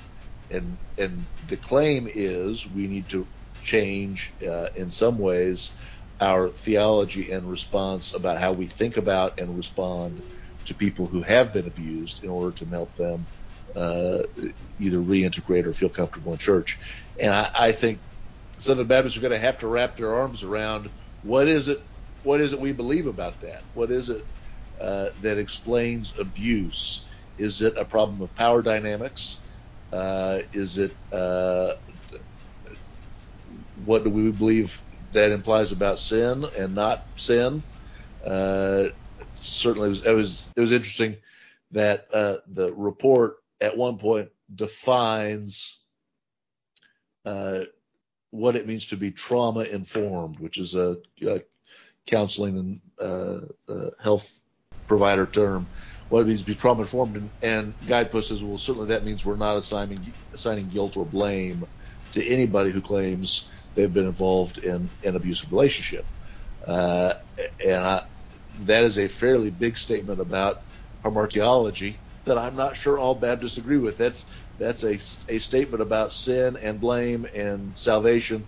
[0.51, 3.29] And and the claim is we need to
[3.61, 5.75] change uh, in some ways
[6.21, 10.23] our theology and response about how we think about and respond
[10.65, 13.27] to people who have been abused in order to help them
[13.77, 14.23] uh,
[14.79, 16.79] either reintegrate or feel comfortable in church.
[17.19, 18.01] And I, I think
[18.57, 21.79] Southern Baptists are going to have to wrap their arms around what is it,
[22.23, 23.63] what is it we believe about that?
[23.73, 24.23] What is it
[24.81, 27.05] uh, that explains abuse?
[27.37, 29.41] Is it a problem of power dynamics?
[29.91, 31.73] Uh, is it uh,
[33.75, 37.63] what do we believe that implies about sin and not sin?
[38.25, 38.85] Uh,
[39.35, 41.17] certainly, it was, it was, it was interesting
[41.71, 45.77] that uh, the report at one point defines
[47.25, 47.61] uh,
[48.31, 51.41] what it means to be trauma informed, which is a, a
[52.05, 54.39] counseling and uh, uh, health
[54.87, 55.67] provider term.
[56.09, 59.25] What it means to be trauma informed, and, and Guidepost says, well, certainly that means
[59.25, 61.65] we're not assigning assigning guilt or blame
[62.11, 66.07] to anybody who claims they've been involved in an abusive relationship.
[66.65, 67.13] Uh,
[67.63, 68.01] and I,
[68.59, 70.63] that is a fairly big statement about
[71.03, 73.97] hamartiology that I'm not sure all Baptists agree with.
[73.97, 74.25] That's
[74.59, 74.99] that's a,
[75.29, 78.45] a statement about sin and blame and salvation.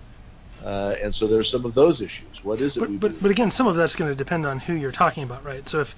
[0.63, 2.43] Uh, and so there are some of those issues.
[2.43, 2.81] What is it?
[2.81, 5.43] But, but, but again, some of that's going to depend on who you're talking about,
[5.43, 5.67] right?
[5.67, 5.95] So if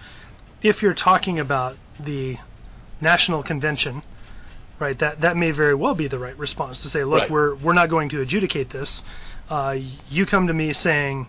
[0.61, 2.37] if you're talking about the
[2.99, 4.03] national convention,
[4.79, 7.31] right, that that may very well be the right response to say, look, Right.
[7.31, 9.03] we're we're not going to adjudicate this.
[9.49, 9.77] Uh,
[10.09, 11.27] you come to me saying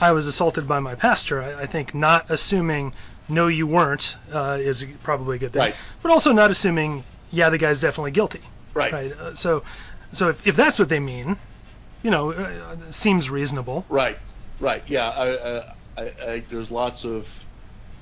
[0.00, 1.42] I was assaulted by my pastor.
[1.42, 2.94] I, I think not assuming
[3.30, 5.60] no, you weren't uh, is probably a good thing.
[5.60, 5.74] Right.
[6.02, 8.40] But also not assuming yeah, the guy's definitely guilty.
[8.74, 8.92] Right.
[8.92, 9.12] Right.
[9.12, 9.62] Uh, so
[10.12, 11.36] so if if that's what they mean,
[12.02, 13.84] you know, uh, seems reasonable.
[13.88, 14.18] Right,
[14.58, 15.08] right, yeah.
[15.10, 17.28] I, I, I, there's lots of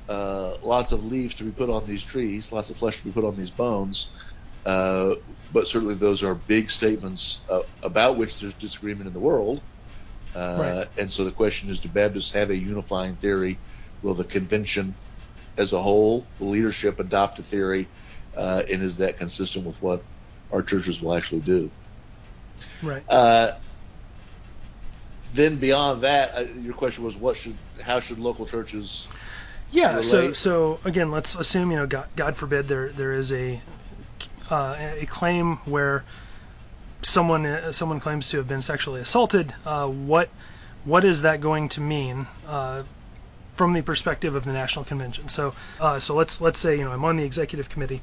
[0.09, 3.11] uh, lots of leaves to be put on these trees, lots of flesh to be
[3.11, 4.09] put on these bones.
[4.65, 5.17] Uh,
[5.53, 9.61] but certainly, those are big statements uh, about which there's disagreement in the world.
[10.35, 10.89] Uh, Right.
[10.99, 13.59] And so the question is: Do Baptists have a unifying theory?
[14.03, 14.95] Will the convention,
[15.59, 17.87] as a whole, the leadership adopt a theory?
[18.37, 20.03] Uh, and is that consistent with what
[20.53, 21.71] our churches will actually do?
[22.83, 23.03] Right.
[23.09, 23.57] Uh,
[25.35, 29.07] then beyond that, uh, your question was what should, how should local churches?
[29.71, 30.01] Yeah.
[30.01, 30.37] So relate.
[30.37, 33.61] so again, let's assume you know, God, God forbid there there is a
[34.51, 36.05] uh, a claim where
[37.03, 39.55] someone someone claims to have been sexually assaulted.
[39.67, 40.31] Uh, what
[40.85, 42.27] what is that going to mean?
[42.47, 42.85] Uh,
[43.59, 46.93] from the perspective of the national convention, so uh, so let's let's say you know
[46.93, 48.01] I'm on the executive committee,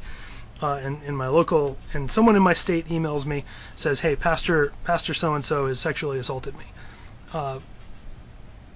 [0.62, 3.46] uh, and in my local and someone in my state emails me
[3.76, 6.66] says, hey, pastor pastor so and so has sexually assaulted me.
[7.34, 7.60] Uh,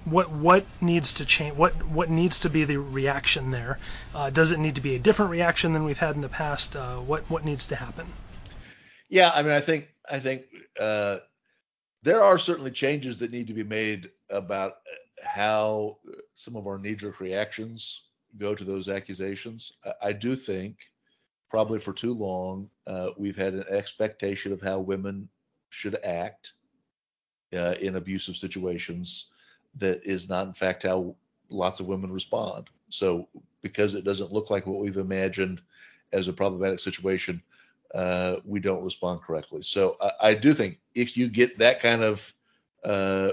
[0.06, 1.54] what what needs to change?
[1.54, 3.78] What what needs to be the reaction there?
[4.14, 6.74] Uh, does it need to be a different reaction than we've had in the past?
[6.74, 8.06] Uh, what what needs to happen?
[9.10, 10.44] Yeah, I mean, I think I think
[10.80, 11.18] uh,
[12.02, 14.76] there are certainly changes that need to be made about
[15.24, 15.98] how
[16.34, 18.02] some of our knee-jerk reactions
[18.38, 19.72] go to those accusations.
[19.84, 20.76] I, I do think
[21.50, 25.28] probably for too long uh, we've had an expectation of how women
[25.68, 26.52] should act
[27.54, 29.26] uh, in abusive situations
[29.76, 31.14] that is not in fact how
[31.48, 32.70] lots of women respond.
[32.88, 33.28] So
[33.62, 35.60] because it doesn't look like what we've imagined
[36.12, 37.42] as a problematic situation,
[37.94, 39.62] uh, we don't respond correctly.
[39.62, 42.32] So I, I do think if you get that kind of
[42.84, 43.32] uh,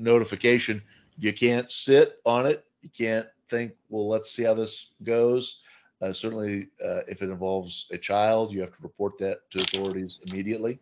[0.00, 0.82] notification,
[1.18, 2.64] you can't sit on it.
[2.82, 5.60] You can't think, well, let's see how this goes.
[6.00, 10.20] Uh, certainly, uh, if it involves a child, you have to report that to authorities
[10.28, 10.78] immediately.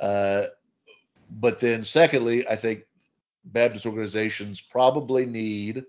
[0.00, 0.46] Uh,
[1.38, 2.82] but then, secondly, I think
[3.46, 5.84] Baptist organizations probably need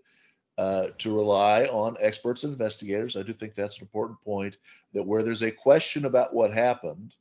[0.57, 3.15] uh, to rely on experts and investigators.
[3.15, 4.57] I do think that's an important point
[4.93, 7.15] that where there's a question about what happened,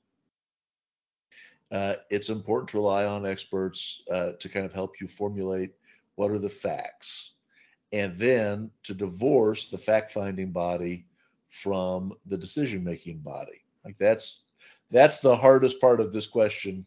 [1.73, 5.73] uh, it's important to rely on experts uh, to kind of help you formulate
[6.15, 7.33] what are the facts
[7.93, 11.07] and then to divorce the fact finding body
[11.51, 13.65] from the decision making body.
[13.85, 14.45] Like that's
[14.91, 16.85] that's the hardest part of this question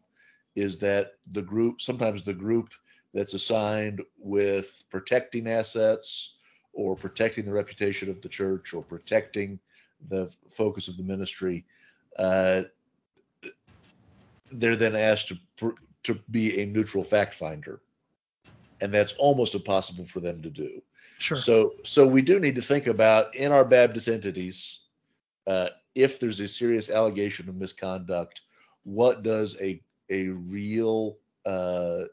[0.55, 2.69] is that the group sometimes the group
[3.13, 6.35] that's assigned with protecting assets
[6.73, 9.59] or protecting the reputation of the church or protecting
[10.09, 11.65] the focus of the ministry
[12.17, 12.63] uh,
[14.53, 15.27] they're then asked
[15.57, 17.81] to to be a neutral fact finder
[18.81, 20.81] and that's almost impossible for them to do
[21.17, 21.37] Sure.
[21.37, 24.81] so so we do need to think about in our baptist entities
[25.47, 28.41] uh, if there's a serious allegation of misconduct
[28.83, 32.03] what does a a real uh,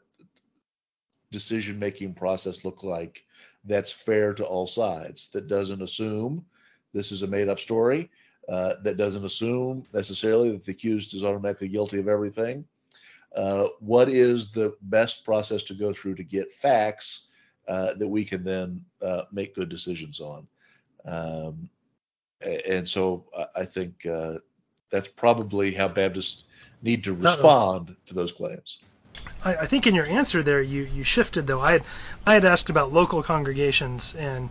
[1.31, 3.25] decision making process look like
[3.65, 6.45] that's fair to all sides, that doesn't assume
[6.93, 8.09] this is a made up story,
[8.49, 12.65] uh, that doesn't assume necessarily that the accused is automatically guilty of everything.
[13.35, 17.27] Uh, what is the best process to go through to get facts
[17.67, 20.47] uh, that we can then uh, make good decisions on?
[21.05, 21.69] Um,
[22.41, 23.25] and so
[23.55, 24.35] I think uh,
[24.91, 26.45] that's probably how Baptists
[26.81, 28.79] need to respond to those claims.
[29.43, 31.59] I, I, think in your answer there, you, you shifted though.
[31.59, 31.83] I had
[32.25, 34.49] I had asked about local congregations and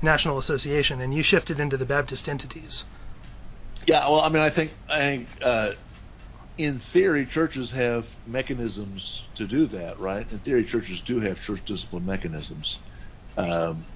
[0.00, 2.86] national association, and you shifted into the Baptist entities.
[3.86, 5.72] Yeah, well, I mean, I think I think uh,
[6.58, 10.30] in theory, churches have mechanisms to do that, right?
[10.30, 12.80] In theory, churches do have church discipline mechanisms.
[13.36, 13.86] Um,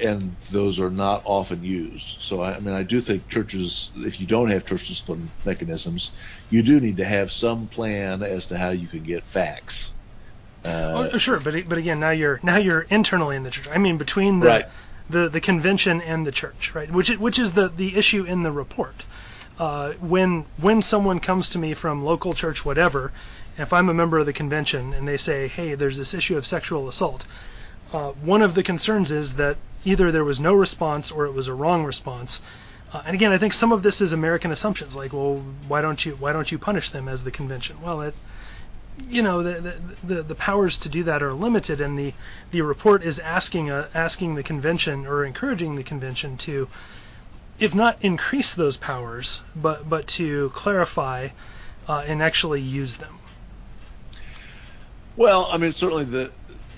[0.00, 2.20] and those are not often used.
[2.20, 6.12] So I, I, mean, I do think churches, if you don't have church discipline mechanisms,
[6.50, 9.92] you do need to have some plan as to how you can get facts.
[10.64, 13.68] Uh, oh, sure, but but again, now you're now you're internally in the church.
[13.68, 14.64] I mean, between the right.
[15.08, 16.90] The, the convention and the church, right?
[16.90, 19.04] Which which is the the issue in the report.
[19.58, 23.12] Uh, when when someone comes to me from local church, whatever,
[23.58, 26.46] if I'm a member of the convention and they say, "Hey, there's this issue of
[26.46, 27.26] sexual assault,"
[27.92, 31.48] uh, one of the concerns is that either there was no response or it was
[31.48, 32.40] a wrong response.
[32.92, 36.04] Uh, and again, I think some of this is American assumptions, like, well, why don't
[36.04, 37.80] you why don't you punish them as the convention?
[37.82, 38.14] Well, it,
[39.08, 39.74] you know, the,
[40.04, 42.12] the the powers to do that are limited, and the
[42.50, 46.68] the report is asking a, asking the convention or encouraging the convention to,
[47.58, 51.28] if not increase those powers, but but to clarify
[51.88, 53.18] uh, and actually use them.
[55.16, 56.32] Well, I mean, certainly the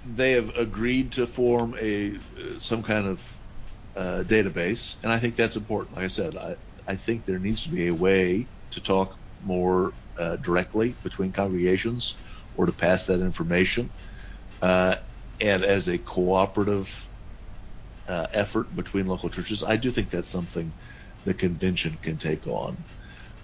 [0.04, 2.18] they have agreed to form a
[2.58, 3.20] some kind of
[3.96, 5.96] uh, database, and I think that's important.
[5.96, 6.56] Like I said, I,
[6.86, 12.16] I think there needs to be a way to talk more uh, directly between congregations
[12.56, 13.90] or to pass that information.
[14.62, 14.96] Uh,
[15.40, 17.08] and as a cooperative
[18.06, 20.72] uh, effort between local churches, I do think that's something
[21.24, 22.76] the convention can take on.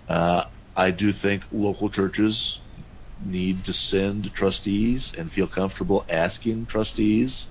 [0.09, 0.45] Uh,
[0.77, 2.61] I do think local churches
[3.23, 7.47] need to send trustees and feel comfortable asking trustees,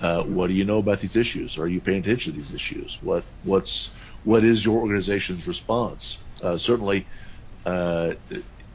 [0.00, 1.58] uh, what do you know about these issues?
[1.58, 2.98] Are you paying attention to these issues?
[3.00, 3.92] What what's
[4.24, 6.18] what is your organization's response?
[6.42, 7.06] Uh, certainly,
[7.66, 8.14] uh,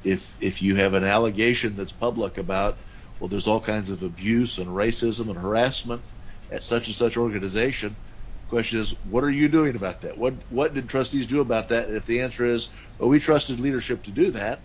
[0.03, 2.79] if if you have an allegation that's public about
[3.19, 6.03] well, there's all kinds of abuse and racism and harassment
[6.51, 7.97] at such and such organization.
[8.41, 10.17] The question is, what are you doing about that?
[10.17, 11.87] What what did trustees do about that?
[11.87, 14.63] And if the answer is, well, we trusted leadership to do that,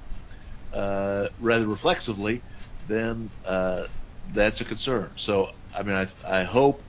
[0.73, 2.43] uh, rather reflexively,
[2.87, 3.85] then uh,
[4.33, 5.13] that's a concern.
[5.17, 6.09] So, I mean, I,
[6.41, 6.85] I hope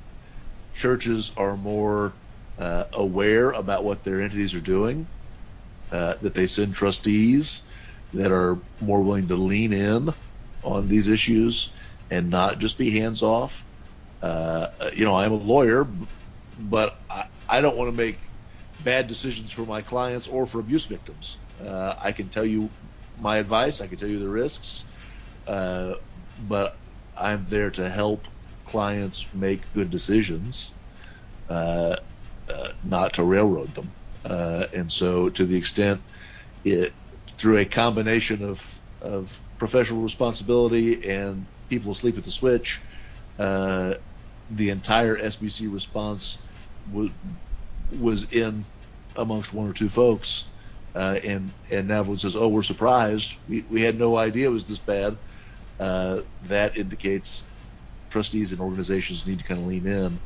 [0.74, 2.14] churches are more
[2.58, 5.08] uh, aware about what their entities are doing,
[5.94, 7.62] uh, that they send trustees
[8.14, 10.10] that are more willing to lean in
[10.64, 11.72] on these issues
[12.10, 13.64] and not just be hands off.
[14.22, 15.88] Uh, you know, I'm a lawyer,
[16.58, 18.20] but I, I don't want to make
[18.80, 21.38] bad decisions for my clients or for abuse victims.
[21.64, 22.70] Uh, I can tell you
[23.20, 23.82] my advice.
[23.82, 24.86] I can tell you the risks,
[25.48, 25.94] uh,
[26.39, 26.76] but
[27.16, 28.28] I'm there to help
[28.66, 30.74] clients make good decisions,
[31.50, 31.98] uh,
[32.50, 33.94] uh, not to railroad them.
[34.26, 36.01] Uh, and so, to the extent
[36.63, 36.93] it
[37.38, 38.61] through a combination of
[39.01, 42.82] of professional responsibility and people asleep at the switch,
[43.39, 43.95] uh,
[44.49, 46.38] the entire SBC response
[46.91, 47.11] was
[47.91, 48.65] was in
[49.15, 50.45] amongst one or two folks
[50.95, 53.34] uh, and and now everyone says, "Oh, we're surprised.
[53.47, 55.17] We we had no idea it was this bad."
[55.80, 57.45] Uh, that indicates
[58.11, 60.19] trustees and organizations need to kind of lean in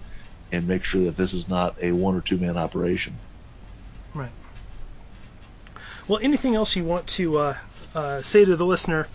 [0.51, 3.17] and make sure that this is not a one or two man operation.
[4.17, 4.31] Right.
[6.07, 7.57] Well, anything else you want to uh,
[7.93, 9.07] uh say to the listener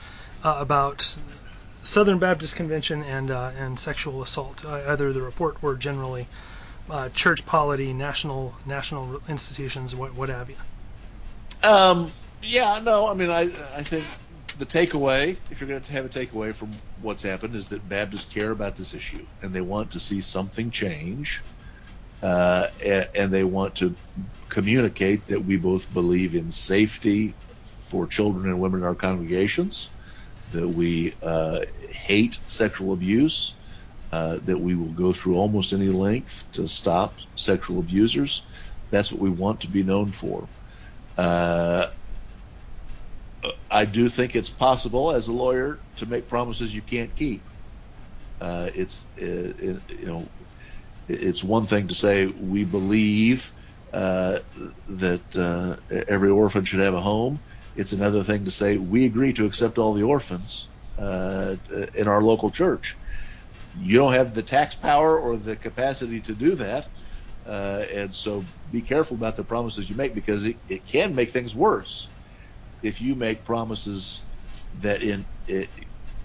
[0.45, 1.17] uh, about
[1.83, 6.27] Southern Baptist Convention and uh, and sexual assault, either the report or generally
[7.15, 10.57] church polity, national national institutions, what what have you?
[11.63, 12.13] Um,
[12.43, 13.43] yeah, no, I mean, I
[13.75, 14.05] I think
[14.59, 16.71] the takeaway, if you're going to have a takeaway from
[17.01, 20.71] what's happened, is that Baptists care about this issue and they want to see something
[20.71, 21.43] change,
[22.23, 23.95] uh, and, and, they want to
[24.49, 27.35] communicate that we both believe in safety
[27.87, 29.89] for children and women in our congregations,
[30.53, 33.55] that we uh, hate sexual abuse,
[34.13, 38.43] uh, that we will go through almost any length to stop sexual abusers.
[38.91, 40.47] That's what we want to be known for.
[41.17, 41.89] Uh,
[43.71, 47.43] I do think it's possible as a lawyer to make promises you can't keep.
[48.41, 50.29] Uh, it's it, it, you know
[51.09, 53.53] it's one thing to say we believe
[53.93, 54.41] uh,
[54.89, 55.77] that uh,
[56.09, 57.43] every orphan should have a home.
[57.75, 61.57] It's another thing to say we agree to accept all the orphans uh,
[61.95, 62.99] in our local church.
[63.73, 66.89] you don't have the tax power or the capacity to do that.
[67.47, 71.33] Uh, and so be careful about the promises you make because it, it can make
[71.33, 72.13] things worse
[72.83, 74.27] if you make promises
[74.75, 75.71] that in it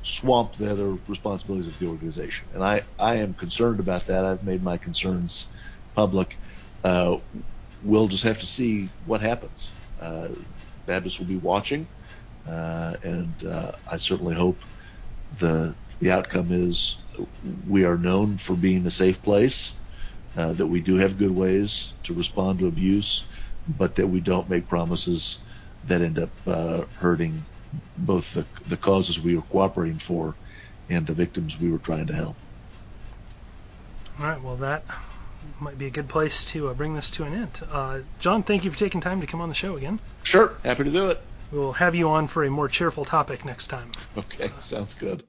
[0.08, 2.48] swamp the other responsibilities of the organization.
[2.54, 4.24] And I, I am concerned about that.
[4.24, 5.48] I've made my concerns
[5.96, 6.38] public.
[6.84, 7.18] Uh,
[7.84, 9.72] we'll just have to see what happens.
[10.02, 10.30] Uh,
[10.86, 11.86] Baptists will be watching,
[12.48, 14.58] uh, and uh, I certainly hope
[15.40, 16.98] the the outcome is
[17.68, 19.74] we are known for being a safe place,
[20.38, 23.26] uh, that we do have good ways to respond to abuse,
[23.68, 25.40] but that we don't make promises
[25.88, 27.44] that end up uh, hurting
[27.98, 30.36] both the, the causes we were cooperating for
[30.90, 32.36] and the victims we were trying to help.
[34.20, 34.42] All right.
[34.42, 34.84] Well, that
[35.60, 37.62] might be a good place to uh, bring this to an end.
[37.72, 40.00] Uh, Jon, thank you for taking time to come on the show again.
[40.24, 40.54] Sure.
[40.64, 41.22] Happy to do it.
[41.52, 43.92] We'll have you on for a more cheerful topic next time.
[44.18, 44.50] Okay.
[44.60, 45.24] Sounds good.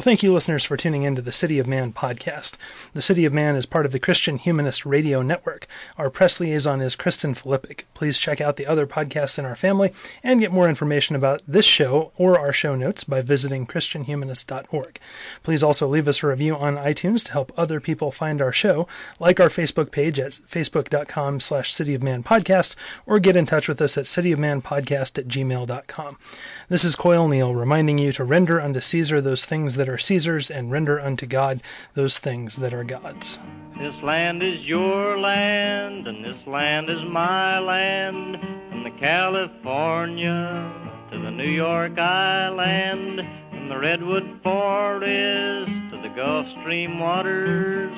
[0.00, 2.54] Well, thank you, listeners, for tuning in to the City of Man podcast.
[2.94, 5.66] The City of Man is part of the Christian Humanist Radio Network.
[5.98, 7.82] Our press liaison is Kristen Filippic.
[7.92, 9.92] Please check out the other podcasts in our family
[10.24, 14.98] and get more information about this show or our show notes by visiting ChristianHumanist.org.
[15.42, 18.88] Please also leave us a review on iTunes to help other people find our show,
[19.18, 22.74] like our Facebook page at facebook.com slash City of Man podcast,
[23.04, 26.16] or get in touch with us at cityofmanpodcast at gmail.com.
[26.70, 30.50] This is Coyle Neal reminding you to render unto Caesar those things that are Caesar's
[30.50, 31.62] and render unto God
[31.94, 33.38] those things that are God's.
[33.78, 38.36] This land is your land, and this land is my land,
[38.70, 40.72] from the California
[41.10, 47.96] to the New York Island, from the Redwood Forest to the Gulf Stream waters.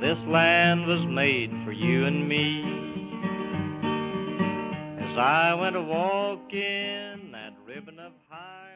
[0.00, 2.62] This land was made for you and me.
[5.10, 8.75] As I went a walking that ribbon of highway.